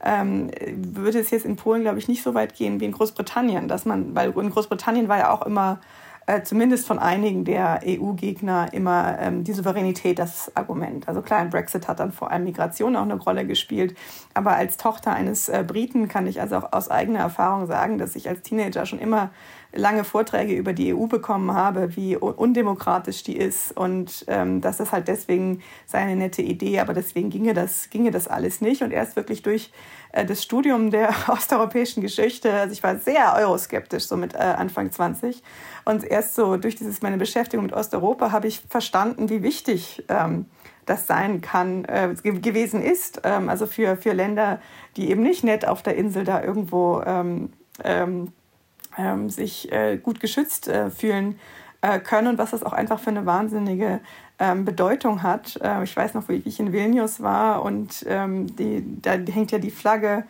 [0.03, 3.67] ähm, würde es jetzt in Polen, glaube ich, nicht so weit gehen wie in Großbritannien,
[3.67, 5.79] dass man, weil in Großbritannien war ja auch immer
[6.25, 11.07] äh, zumindest von einigen der EU-Gegner immer ähm, die Souveränität das Argument.
[11.07, 13.97] Also klar, im Brexit hat dann vor allem Migration auch eine Rolle gespielt.
[14.33, 18.15] Aber als Tochter eines äh, Briten kann ich also auch aus eigener Erfahrung sagen, dass
[18.15, 19.31] ich als Teenager schon immer
[19.73, 24.91] lange Vorträge über die EU bekommen habe, wie undemokratisch die ist und ähm, dass das
[24.91, 28.83] halt deswegen sei eine nette Idee, aber deswegen ginge das, ginge das alles nicht.
[28.83, 29.71] Und erst wirklich durch
[30.11, 34.91] äh, das Studium der osteuropäischen Geschichte, also ich war sehr euroskeptisch, so mit äh, Anfang
[34.91, 35.41] 20.
[35.85, 40.45] Und erst so durch dieses, meine Beschäftigung mit Osteuropa habe ich verstanden, wie wichtig ähm,
[40.85, 43.21] das sein kann, äh, gewesen ist.
[43.23, 44.61] Ähm, also für, für Länder,
[44.97, 47.49] die eben nicht nett auf der Insel da irgendwo ähm,
[48.97, 51.39] ähm, sich äh, gut geschützt äh, fühlen
[51.81, 53.99] äh, können und was das auch einfach für eine wahnsinnige
[54.39, 55.59] ähm, Bedeutung hat.
[55.61, 59.59] Äh, ich weiß noch, wie ich in Vilnius war und ähm, die, da hängt ja
[59.59, 60.23] die Flagge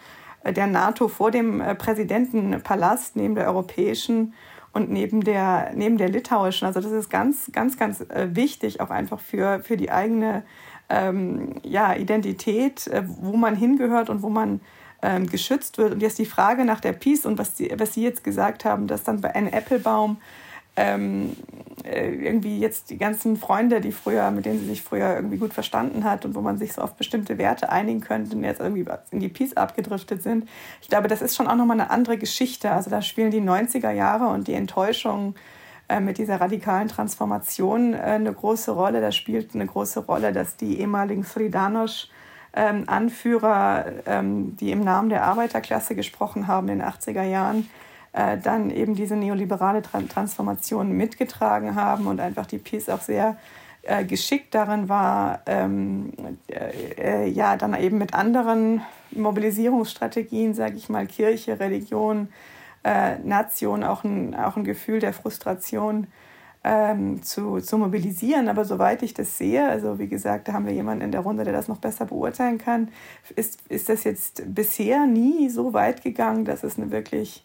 [0.43, 4.33] äh, der NATO vor dem äh, Präsidentenpalast neben der europäischen
[4.71, 6.65] und neben der, neben der litauischen.
[6.65, 10.41] Also das ist ganz, ganz, ganz wichtig, auch einfach für, für die eigene
[10.89, 14.61] ähm, ja, Identität, wo man hingehört und wo man
[15.03, 15.93] ähm, geschützt wird.
[15.93, 18.87] Und jetzt die Frage nach der Peace und was, die, was Sie jetzt gesagt haben,
[18.87, 20.17] dass dann bei einem Applebaum
[20.75, 21.35] ähm,
[21.83, 25.53] äh, irgendwie jetzt die ganzen Freunde, die früher, mit denen sie sich früher irgendwie gut
[25.53, 29.19] verstanden hat und wo man sich so auf bestimmte Werte einigen könnte jetzt irgendwie in
[29.19, 30.49] die Peace abgedriftet sind.
[30.81, 32.71] Ich glaube, das ist schon auch nochmal eine andere Geschichte.
[32.71, 35.35] Also da spielen die 90er Jahre und die Enttäuschung
[35.89, 38.99] äh, mit dieser radikalen Transformation äh, eine große Rolle.
[38.99, 42.07] Da spielt eine große Rolle, dass die ehemaligen Sridanosch
[42.53, 47.69] ähm, Anführer, ähm, die im Namen der Arbeiterklasse gesprochen haben in den 80er Jahren,
[48.13, 53.37] äh, dann eben diese neoliberale Transformation mitgetragen haben und einfach die Peace auch sehr
[53.81, 56.13] äh, geschickt darin war, ähm,
[56.47, 58.81] äh, äh, ja, dann eben mit anderen
[59.11, 62.29] Mobilisierungsstrategien, sage ich mal, Kirche, Religion,
[62.83, 66.07] äh, Nation, auch ein, auch ein Gefühl der Frustration
[66.63, 68.47] ähm, zu, zu mobilisieren.
[68.47, 71.43] Aber soweit ich das sehe, also wie gesagt, da haben wir jemanden in der Runde,
[71.43, 72.89] der das noch besser beurteilen kann,
[73.35, 77.43] ist, ist das jetzt bisher nie so weit gegangen, dass es eine wirklich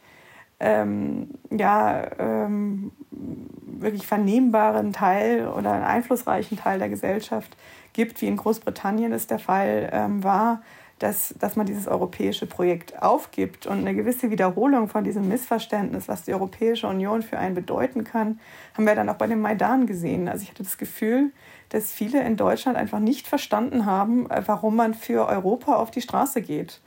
[0.61, 7.57] ähm, ja, ähm, wirklich vernehmbaren Teil oder einen einflussreichen Teil der Gesellschaft
[7.93, 10.63] gibt, wie in Großbritannien es der Fall ähm, war,
[10.99, 16.25] dass, dass man dieses europäische Projekt aufgibt und eine gewisse Wiederholung von diesem Missverständnis, was
[16.25, 18.41] die Europäische Union für einen bedeuten kann,
[18.75, 20.29] haben wir dann auch bei dem Maidan gesehen.
[20.29, 21.33] Also ich hatte das Gefühl,
[21.69, 26.01] dass viele in Deutschland einfach nicht verstanden haben, äh, warum man für Europa auf die
[26.01, 26.81] Straße geht.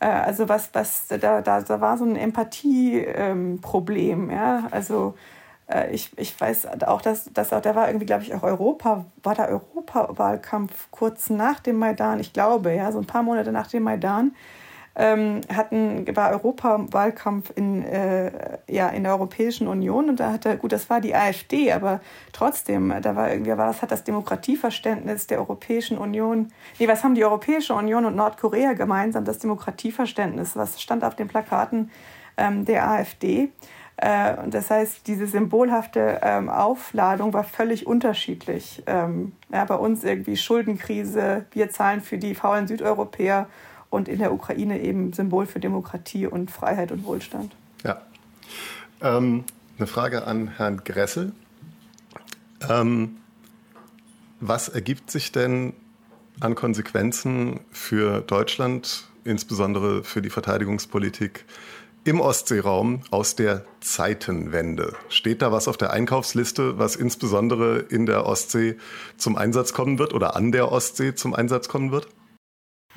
[0.00, 4.30] Äh, also was, was da, da, da war so ein Empathieproblem.
[4.30, 4.68] Ähm, ja?
[4.70, 5.14] Also
[5.90, 9.34] ich, ich weiß auch, dass, dass auch, da war irgendwie, glaube ich, auch Europa, war
[9.34, 13.82] der Europawahlkampf kurz nach dem Maidan, ich glaube, ja, so ein paar Monate nach dem
[13.82, 14.32] Maidan,
[14.98, 20.72] ähm, hatten, war Europawahlkampf in, äh, ja, in der Europäischen Union und da hatte, gut,
[20.72, 22.00] das war die AfD, aber
[22.32, 26.48] trotzdem, da war irgendwie, was hat das Demokratieverständnis der Europäischen Union,
[26.78, 29.26] nee, was haben die Europäische Union und Nordkorea gemeinsam?
[29.26, 31.90] Das Demokratieverständnis, was stand auf den Plakaten
[32.38, 33.50] ähm, der AfD?
[33.96, 38.82] Äh, und das heißt, diese symbolhafte ähm, Aufladung war völlig unterschiedlich.
[38.86, 43.48] Ähm, bei uns irgendwie Schuldenkrise, wir zahlen für die faulen Südeuropäer
[43.88, 47.54] und in der Ukraine eben Symbol für Demokratie und Freiheit und Wohlstand.
[47.84, 48.02] Ja.
[49.00, 49.44] Ähm,
[49.78, 51.32] eine Frage an Herrn Gressel.
[52.68, 53.16] Ähm,
[54.40, 55.72] was ergibt sich denn
[56.40, 61.46] an Konsequenzen für Deutschland, insbesondere für die Verteidigungspolitik
[62.06, 64.94] im Ostseeraum aus der Zeitenwende.
[65.08, 68.76] Steht da was auf der Einkaufsliste, was insbesondere in der Ostsee
[69.16, 72.06] zum Einsatz kommen wird oder an der Ostsee zum Einsatz kommen wird?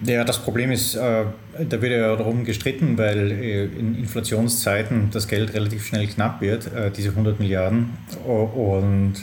[0.03, 1.25] Ja, das Problem ist, äh,
[1.57, 6.71] da wird ja darum gestritten, weil äh, in Inflationszeiten das Geld relativ schnell knapp wird,
[6.71, 7.97] äh, diese 100 Milliarden.
[8.25, 9.15] Und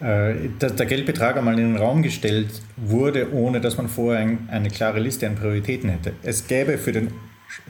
[0.00, 4.48] äh, der, der, Geldbetrag einmal in den Raum gestellt wurde, ohne dass man vorher ein,
[4.50, 6.12] eine klare Liste an Prioritäten hätte.
[6.22, 7.10] Es gäbe für den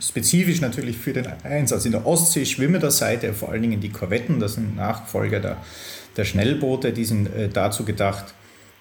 [0.00, 4.54] spezifisch natürlich für den Einsatz in der Ostsee Schwimmerseite, vor allen Dingen die Korvetten, das
[4.54, 5.58] sind Nachfolger der,
[6.16, 8.34] der Schnellboote, die sind äh, dazu gedacht,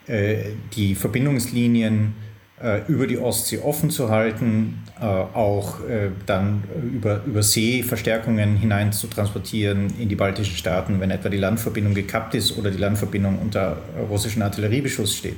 [0.07, 0.37] äh,
[0.75, 2.13] die Verbindungslinien
[2.61, 8.55] äh, über die Ostsee offen zu halten, äh, auch äh, dann über, über See Verstärkungen
[8.55, 12.77] hinein zu transportieren in die baltischen Staaten, wenn etwa die Landverbindung gekappt ist oder die
[12.77, 13.77] Landverbindung unter
[14.09, 15.37] russischen Artilleriebeschuss steht.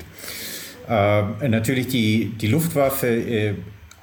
[0.88, 3.56] Natürlich die, die Luftwaffe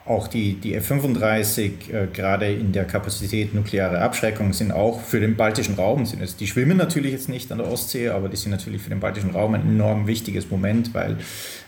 [0.07, 5.35] auch die, die F-35, äh, gerade in der Kapazität nukleare Abschreckung, sind auch für den
[5.35, 8.51] baltischen Raum, sind es, die schwimmen natürlich jetzt nicht an der Ostsee, aber die sind
[8.51, 11.17] natürlich für den baltischen Raum ein enorm wichtiges Moment, weil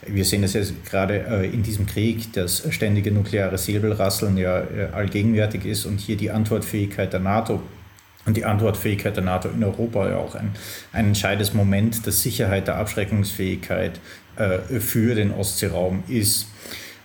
[0.07, 4.89] wir sehen das jetzt gerade äh, in diesem Krieg, dass ständige nukleare Säbelrasseln ja äh,
[4.93, 7.63] allgegenwärtig ist und hier die Antwortfähigkeit der NATO
[8.27, 10.51] und die Antwortfähigkeit der NATO in Europa ja auch ein,
[10.93, 13.99] ein entscheidendes Moment der Sicherheit, der Abschreckungsfähigkeit
[14.37, 16.49] äh, für den Ostseeraum ist.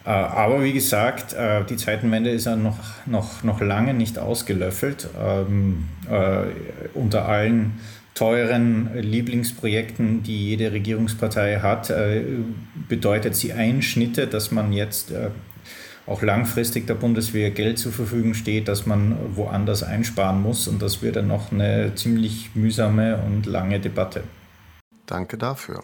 [0.06, 5.08] Äh, aber wie gesagt, äh, die Zeitenwende ist ja noch, noch, noch lange nicht ausgelöffelt.
[5.20, 6.46] Ähm, äh,
[6.94, 7.80] unter allen
[8.16, 11.92] teuren Lieblingsprojekten, die jede Regierungspartei hat,
[12.90, 15.14] bedeutet sie Einschnitte, dass man jetzt
[16.06, 20.68] auch langfristig der Bundeswehr Geld zur Verfügung steht, dass man woanders einsparen muss.
[20.68, 24.24] Und das wird dann noch eine ziemlich mühsame und lange Debatte.
[25.06, 25.82] Danke dafür.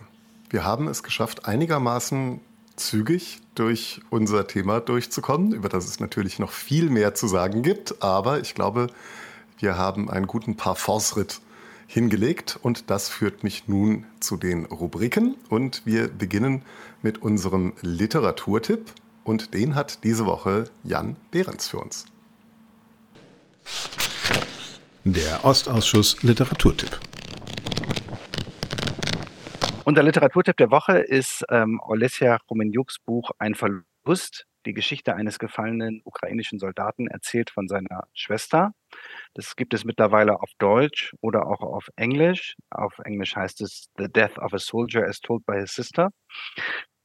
[0.49, 2.41] Wir haben es geschafft, einigermaßen
[2.77, 8.01] zügig durch unser Thema durchzukommen, über das es natürlich noch viel mehr zu sagen gibt.
[8.01, 8.87] Aber ich glaube,
[9.59, 11.41] wir haben einen guten Parforce-Ritt
[11.87, 16.61] hingelegt und das führt mich nun zu den Rubriken und wir beginnen
[17.01, 18.91] mit unserem Literaturtipp
[19.23, 22.05] und den hat diese Woche Jan Behrens für uns.
[25.05, 26.99] Der Ostausschuss Literaturtipp.
[29.87, 35.39] Und der Literaturtipp der Woche ist ähm, Olesja Romenjuks Buch Ein Verlust, die Geschichte eines
[35.39, 38.73] gefallenen ukrainischen Soldaten, erzählt von seiner Schwester.
[39.33, 42.57] Das gibt es mittlerweile auf Deutsch oder auch auf Englisch.
[42.69, 46.09] Auf Englisch heißt es The Death of a Soldier as Told by His Sister.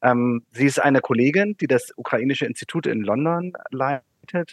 [0.03, 4.12] Ähm, sie ist eine Kollegin, die das ukrainische Institut in London leitet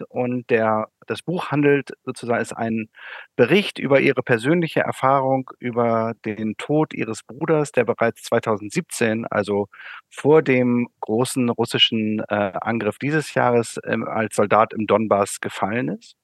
[0.10, 2.90] und der, das Buch handelt sozusagen, ist ein
[3.36, 9.68] Bericht über ihre persönliche Erfahrung über den Tod ihres Bruders, der bereits 2017, also
[10.10, 16.16] vor dem großen russischen äh, Angriff dieses Jahres, ähm, als Soldat im Donbass gefallen ist.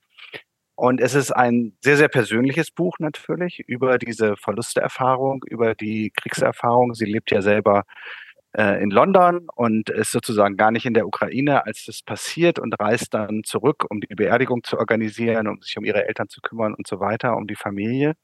[0.76, 6.94] Und es ist ein sehr, sehr persönliches Buch natürlich über diese Verlusterfahrung, über die Kriegserfahrung.
[6.94, 7.86] Sie lebt ja selber
[8.58, 12.80] äh, in London und ist sozusagen gar nicht in der Ukraine, als das passiert und
[12.80, 16.74] reist dann zurück, um die Beerdigung zu organisieren, um sich um ihre Eltern zu kümmern
[16.74, 18.16] und so weiter, um die Familie.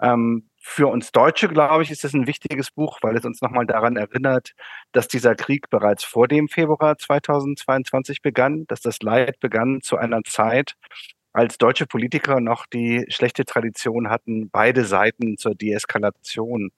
[0.00, 3.66] Ähm, für uns Deutsche, glaube ich, ist es ein wichtiges Buch, weil es uns nochmal
[3.66, 4.52] daran erinnert,
[4.92, 10.22] dass dieser Krieg bereits vor dem Februar 2022 begann, dass das Leid begann zu einer
[10.24, 10.74] Zeit,
[11.38, 16.70] als deutsche Politiker noch die schlechte Tradition hatten, beide Seiten zur Deeskalation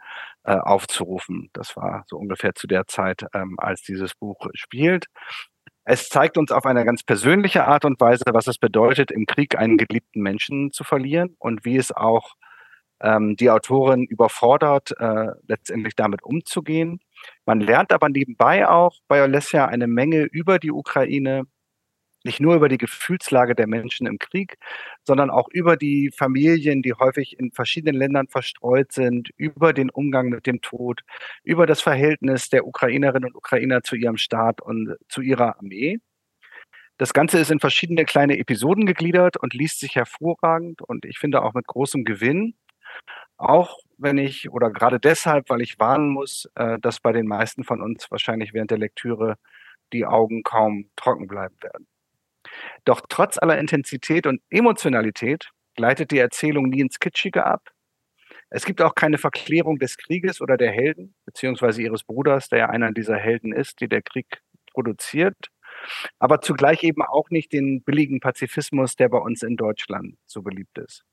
[0.44, 1.48] äh, aufzurufen.
[1.54, 5.06] Das war so ungefähr zu der Zeit, ähm, als dieses Buch spielt.
[5.84, 9.56] Es zeigt uns auf eine ganz persönliche Art und Weise, was es bedeutet, im Krieg
[9.56, 12.34] einen geliebten Menschen zu verlieren und wie es auch
[13.00, 17.00] ähm, die Autorin überfordert, äh, letztendlich damit umzugehen.
[17.46, 21.44] Man lernt aber nebenbei auch bei Olesja eine Menge über die Ukraine,
[22.24, 24.56] nicht nur über die Gefühlslage der Menschen im Krieg,
[25.04, 30.28] sondern auch über die Familien, die häufig in verschiedenen Ländern verstreut sind, über den Umgang
[30.28, 31.02] mit dem Tod,
[31.42, 35.98] über das Verhältnis der Ukrainerinnen und Ukrainer zu ihrem Staat und zu ihrer Armee.
[36.98, 41.42] Das Ganze ist in verschiedene kleine Episoden gegliedert und liest sich hervorragend und ich finde
[41.42, 42.54] auch mit großem Gewinn.
[43.38, 47.64] Auch wenn ich oder gerade deshalb, weil ich warnen muss, äh, dass bei den meisten
[47.64, 49.36] von uns wahrscheinlich während der Lektüre
[49.92, 51.86] die Augen kaum trocken bleiben werden.
[52.84, 57.70] Doch trotz aller Intensität und Emotionalität gleitet die Erzählung nie ins Kitschige ab.
[58.50, 62.68] Es gibt auch keine Verklärung des Krieges oder der Helden, beziehungsweise ihres Bruders, der ja
[62.68, 64.26] einer dieser Helden ist, die der Krieg
[64.72, 65.36] produziert.
[66.18, 70.78] Aber zugleich eben auch nicht den billigen Pazifismus, der bei uns in Deutschland so beliebt
[70.78, 71.04] ist.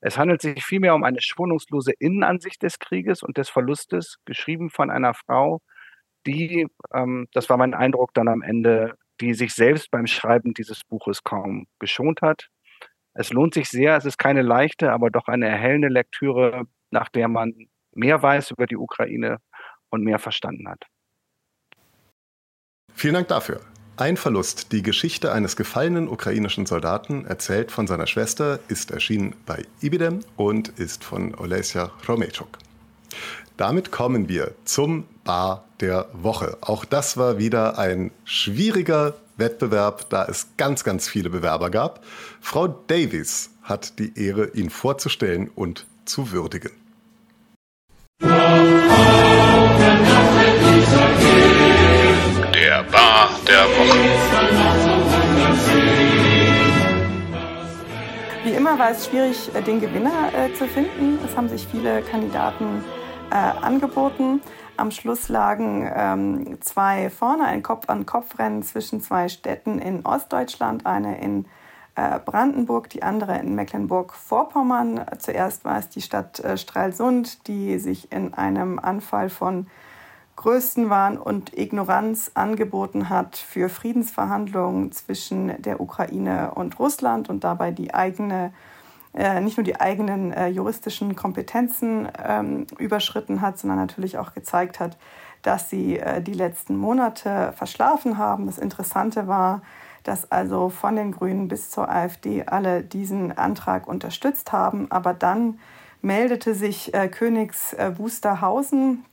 [0.00, 4.90] Es handelt sich vielmehr um eine schonungslose Innenansicht des Krieges und des Verlustes, geschrieben von
[4.90, 5.60] einer Frau,
[6.26, 10.82] die, ähm, das war mein Eindruck, dann am Ende die sich selbst beim Schreiben dieses
[10.84, 12.48] Buches kaum geschont hat.
[13.14, 17.28] Es lohnt sich sehr, es ist keine leichte, aber doch eine erhellende Lektüre, nach der
[17.28, 17.54] man
[17.92, 19.38] mehr weiß über die Ukraine
[19.90, 20.84] und mehr verstanden hat.
[22.94, 23.60] Vielen Dank dafür.
[23.96, 29.64] Ein Verlust, die Geschichte eines gefallenen ukrainischen Soldaten, erzählt von seiner Schwester, ist erschienen bei
[29.82, 32.48] Ibidem und ist von Olesja Romechuk.
[33.56, 36.56] Damit kommen wir zum Bar der Woche.
[36.60, 42.04] Auch das war wieder ein schwieriger Wettbewerb, da es ganz, ganz viele Bewerber gab.
[42.40, 46.72] Frau Davies hat die Ehre, ihn vorzustellen und zu würdigen.
[52.54, 54.89] Der Bar der Woche.
[58.42, 61.18] Wie immer war es schwierig, äh, den Gewinner äh, zu finden.
[61.26, 62.82] Es haben sich viele Kandidaten
[63.30, 64.40] äh, angeboten.
[64.78, 71.44] Am Schluss lagen ähm, zwei vorne, ein Kopf-an-Kopf-Rennen zwischen zwei Städten in Ostdeutschland, eine in
[71.96, 75.04] äh, Brandenburg, die andere in Mecklenburg-Vorpommern.
[75.18, 79.66] Zuerst war es die Stadt äh, Stralsund, die sich in einem Anfall von
[80.40, 87.92] Größenwahn und Ignoranz angeboten hat für Friedensverhandlungen zwischen der Ukraine und Russland und dabei die
[87.92, 88.50] eigene
[89.12, 94.80] äh, nicht nur die eigenen äh, juristischen Kompetenzen ähm, überschritten hat, sondern natürlich auch gezeigt
[94.80, 94.96] hat,
[95.42, 98.46] dass sie äh, die letzten Monate verschlafen haben.
[98.46, 99.60] Das Interessante war,
[100.04, 104.90] dass also von den Grünen bis zur AfD alle diesen Antrag unterstützt haben.
[104.90, 105.58] Aber dann
[106.00, 109.04] meldete sich äh, Königs äh, Wusterhausen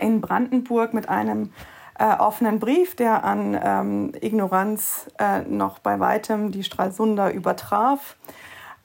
[0.00, 1.52] in Brandenburg mit einem
[1.98, 8.16] äh, offenen Brief, der an ähm, Ignoranz äh, noch bei weitem die Stralsunder übertraf.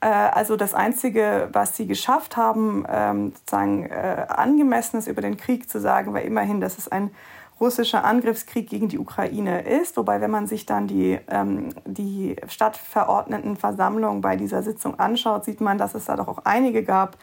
[0.01, 5.69] Äh, also das Einzige, was sie geschafft haben, ähm, sozusagen äh, angemessenes über den Krieg
[5.69, 7.11] zu sagen, war immerhin, dass es ein
[7.59, 9.97] russischer Angriffskrieg gegen die Ukraine ist.
[9.97, 15.77] Wobei, wenn man sich dann die, ähm, die Stadtverordnetenversammlung bei dieser Sitzung anschaut, sieht man,
[15.77, 17.17] dass es da doch auch einige gab,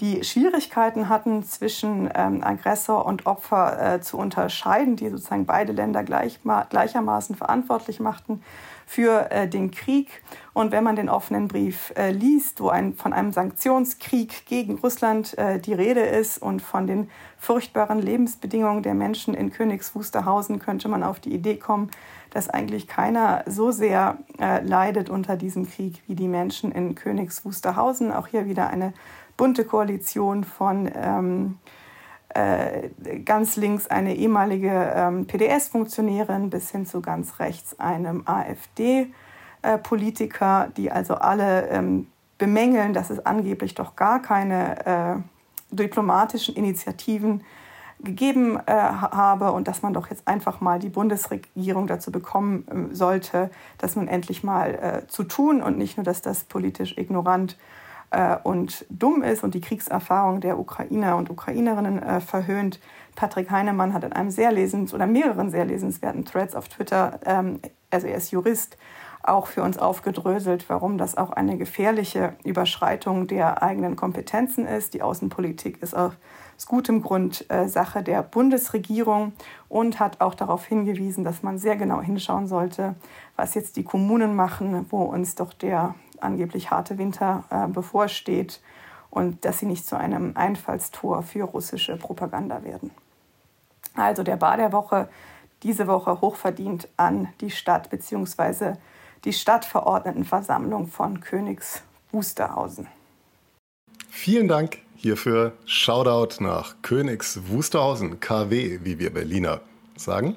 [0.00, 6.04] die Schwierigkeiten hatten, zwischen ähm, Aggressor und Opfer äh, zu unterscheiden, die sozusagen beide Länder
[6.04, 6.38] gleich,
[6.70, 8.42] gleichermaßen verantwortlich machten
[8.88, 10.22] für äh, den Krieg.
[10.54, 15.36] Und wenn man den offenen Brief äh, liest, wo ein, von einem Sanktionskrieg gegen Russland
[15.36, 20.88] äh, die Rede ist und von den furchtbaren Lebensbedingungen der Menschen in Königs Wusterhausen, könnte
[20.88, 21.90] man auf die Idee kommen,
[22.30, 27.44] dass eigentlich keiner so sehr äh, leidet unter diesem Krieg wie die Menschen in Königs
[27.44, 28.10] Wusterhausen.
[28.10, 28.94] Auch hier wieder eine
[29.38, 31.56] bunte Koalition von ähm,
[32.34, 32.90] äh,
[33.24, 40.92] ganz links eine ehemalige ähm, PDS-Funktionärin bis hin zu ganz rechts einem AfD-Politiker, äh, die
[40.92, 45.16] also alle ähm, bemängeln, dass es angeblich doch gar keine äh,
[45.70, 47.42] diplomatischen Initiativen
[48.00, 52.94] gegeben äh, habe und dass man doch jetzt einfach mal die Bundesregierung dazu bekommen äh,
[52.94, 57.52] sollte, das nun endlich mal äh, zu tun und nicht nur, dass das politisch ignorant
[57.52, 57.56] äh,
[58.42, 62.80] und dumm ist und die Kriegserfahrung der Ukrainer und Ukrainerinnen äh, verhöhnt.
[63.16, 67.60] Patrick Heinemann hat in einem sehr lesens oder mehreren sehr lesenswerten Threads auf Twitter, ähm,
[67.90, 68.76] also er ist Jurist,
[69.22, 74.94] auch für uns aufgedröselt, warum das auch eine gefährliche Überschreitung der eigenen Kompetenzen ist.
[74.94, 76.14] Die Außenpolitik ist aus
[76.66, 79.32] gutem Grund äh, Sache der Bundesregierung
[79.68, 82.94] und hat auch darauf hingewiesen, dass man sehr genau hinschauen sollte,
[83.36, 88.60] was jetzt die Kommunen machen, wo uns doch der angeblich harte Winter äh, bevorsteht
[89.10, 92.90] und dass sie nicht zu einem Einfallstor für russische Propaganda werden.
[93.94, 95.08] Also der Bar der Woche
[95.62, 98.74] diese Woche hochverdient an die Stadt bzw.
[99.24, 102.86] die Stadtverordnetenversammlung von Königs Wusterhausen.
[104.08, 105.52] Vielen Dank hierfür.
[105.66, 109.60] Shoutout nach Königs Wusterhausen, KW, wie wir Berliner
[109.96, 110.36] sagen.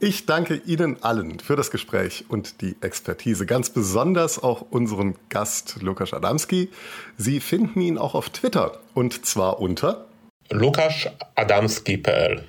[0.00, 5.82] Ich danke Ihnen allen für das Gespräch und die Expertise, ganz besonders auch unseren Gast
[5.82, 6.70] Lukas Adamski.
[7.16, 10.06] Sie finden ihn auch auf Twitter und zwar unter
[10.50, 12.44] lukasadamski.pl.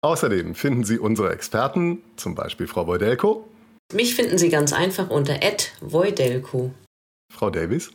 [0.00, 3.48] Außerdem finden Sie unsere Experten, zum Beispiel Frau Wojdelko.
[3.92, 5.40] Mich finden Sie ganz einfach unter
[5.80, 6.72] @wojdelko.
[7.32, 7.90] Frau Davis.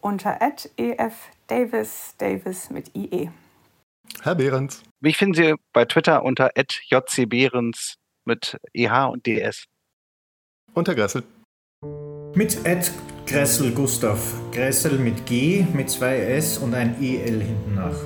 [0.00, 1.14] Unter @ef
[1.48, 3.30] Davis Davis mit IE.
[4.22, 4.82] Herr Behrens.
[5.00, 9.64] Mich finden Sie bei Twitter unter jcbehrens mit EH und DS.
[10.74, 11.22] Und Herr Gressel.
[12.34, 12.92] Mit Ed
[13.26, 14.20] Gressel Gustav.
[14.52, 17.96] Gressel mit G, mit zwei S und ein EL hinten nach.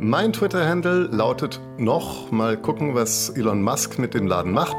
[0.00, 4.76] Mein Twitter-Handle lautet noch, mal gucken, was Elon Musk mit dem Laden macht.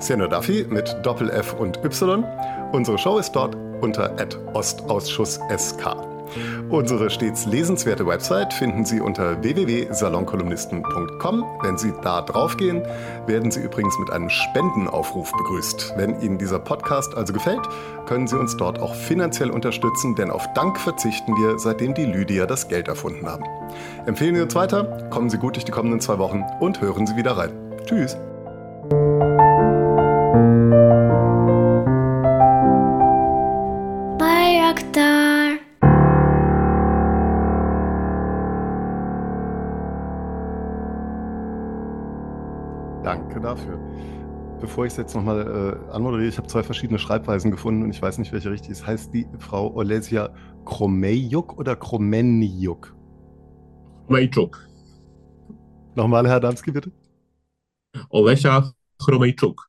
[0.00, 2.24] Sienna Duffy mit Doppel F und Y.
[2.72, 4.16] Unsere Show ist dort unter
[4.52, 6.13] Ostausschuss SK.
[6.70, 11.44] Unsere stets lesenswerte Website finden Sie unter www.salonkolumnisten.com.
[11.62, 12.82] Wenn Sie da draufgehen,
[13.26, 15.94] werden Sie übrigens mit einem Spendenaufruf begrüßt.
[15.96, 17.62] Wenn Ihnen dieser Podcast also gefällt,
[18.06, 22.46] können Sie uns dort auch finanziell unterstützen, denn auf Dank verzichten wir, seitdem die Lydia
[22.46, 23.44] das Geld erfunden haben.
[24.06, 27.16] Empfehlen Sie uns weiter, kommen Sie gut durch die kommenden zwei Wochen und hören Sie
[27.16, 27.52] wieder rein.
[27.84, 28.16] Tschüss.
[43.54, 43.78] Dafür.
[44.60, 45.40] Bevor ich es jetzt nochmal
[45.88, 48.86] äh, anmoderiere, ich habe zwei verschiedene Schreibweisen gefunden und ich weiß nicht, welche richtig ist.
[48.86, 52.94] Heißt die Frau Olesia Kromejjuk oder Kromenjuk?
[54.06, 54.68] Kromejczuk.
[55.94, 56.90] Nochmal, Herr Adamski, bitte.
[58.08, 59.68] Olesia Kromejczuk.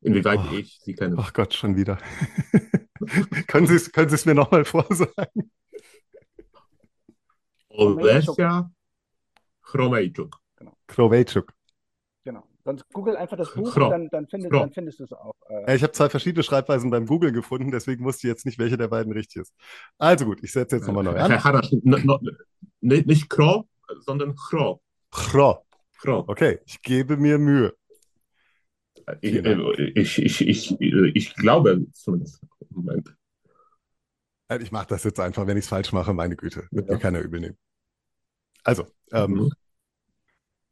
[0.00, 0.54] Inwieweit Oh.
[0.54, 1.16] ich sie kenne.
[1.18, 1.98] Ach Gott, schon wieder.
[3.48, 5.50] können Sie es mir nochmal vorsagen?
[7.68, 8.70] Olesia.
[9.62, 10.38] Krovejczuk.
[10.56, 10.76] Genau.
[12.64, 13.84] Sonst google einfach das Buch Chro.
[13.84, 14.60] und dann, dann, findest, Chro.
[14.60, 15.34] dann findest du es auch.
[15.48, 18.58] Äh, Ja, ich habe zwei verschiedene Schreibweisen beim Google gefunden, deswegen wusste ich jetzt nicht,
[18.58, 19.54] welche der beiden richtig ist.
[19.98, 21.30] Also gut, ich setze jetzt nochmal neu an.
[21.30, 22.36] Herr Harasch, n- n-
[22.80, 23.68] nicht, nicht Kro,
[24.00, 24.80] sondern Chro.
[25.10, 25.58] Chro.
[25.98, 26.24] Chro.
[26.26, 27.74] Okay, ich gebe mir Mühe.
[29.20, 29.78] Ich, Vielen Dank.
[29.78, 32.40] äh, ich, ich, ich, ich glaube zumindest.
[32.70, 33.14] Moment.
[34.48, 36.66] Äh, Ich mache das jetzt einfach, wenn ich es falsch mache, meine Güte.
[36.70, 36.98] Wird mir Ja.
[36.98, 37.58] keiner übel nehmen.
[38.62, 39.50] Also, ähm, Mhm.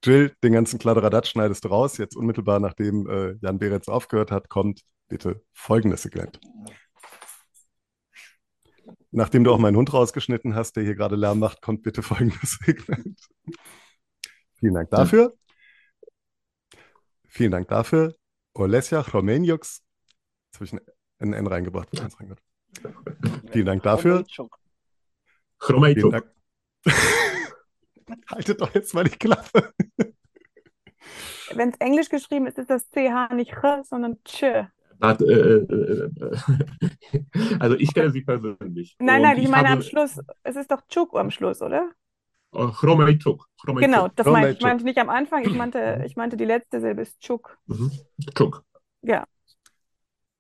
[0.02, 1.96] Jill, den ganzen Kladderadatsch schneidest du raus.
[1.98, 6.40] Jetzt unmittelbar, nachdem äh, Jan Beretz aufgehört hat, kommt bitte folgendes Segment.
[9.10, 12.58] Nachdem du auch meinen Hund rausgeschnitten hast, der hier gerade Lärm macht, kommt bitte folgendes
[12.64, 13.20] Segment.
[14.54, 15.32] Vielen Dank dafür.
[17.28, 18.14] Vielen Dank dafür.
[18.54, 19.82] Olesia Chromenjuks.
[20.46, 20.80] Jetzt habe ich ein
[21.22, 21.88] ein N reingebracht.
[23.52, 24.24] Vielen Dank dafür.
[25.94, 26.10] Vielen.
[26.10, 26.30] Dank.
[28.30, 29.72] Haltet doch jetzt mal die Klappe.
[31.54, 34.44] Wenn es Englisch geschrieben ist, ist das CH nicht Ch, sondern Ch.
[35.00, 37.24] Hat, äh, äh, äh,
[37.58, 38.96] also ich kenne sie persönlich.
[39.00, 40.20] Nein, nein, ich meine habe, am Schluss.
[40.44, 41.90] Es ist doch Chuk am Schluss, oder?
[42.52, 43.48] Chromejczuk.
[43.60, 43.90] Chromejczuk.
[43.90, 44.58] Genau, das meinte ich.
[44.58, 47.58] Ich meinte nicht am Anfang, ich meinte, ich meinte die letzte Silbe ist Chuk.
[47.66, 47.90] Mhm.
[48.34, 48.64] Czuk.
[49.02, 49.24] Ja.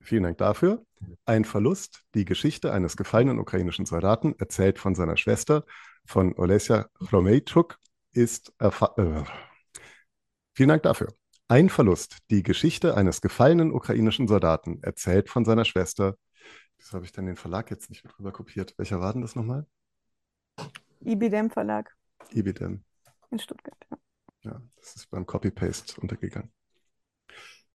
[0.00, 0.84] Vielen Dank dafür.
[1.24, 5.64] Ein Verlust, die Geschichte eines gefallenen ukrainischen Soldaten, erzählt von seiner Schwester,
[6.04, 7.78] von Olesia Chromejczuk,
[8.12, 8.70] ist äh.
[10.54, 11.14] Vielen Dank dafür.
[11.48, 16.16] Ein Verlust, die Geschichte eines gefallenen ukrainischen Soldaten, erzählt von seiner Schwester.
[16.78, 18.74] Wieso habe ich denn den Verlag jetzt nicht mit drüber kopiert?
[18.76, 19.66] Welcher war denn das nochmal?
[21.04, 21.94] IBDM Verlag
[22.32, 22.84] Ibidem.
[23.30, 23.76] in Stuttgart.
[23.90, 23.98] Ja.
[24.44, 26.52] Ja, das ist beim Copy-Paste untergegangen.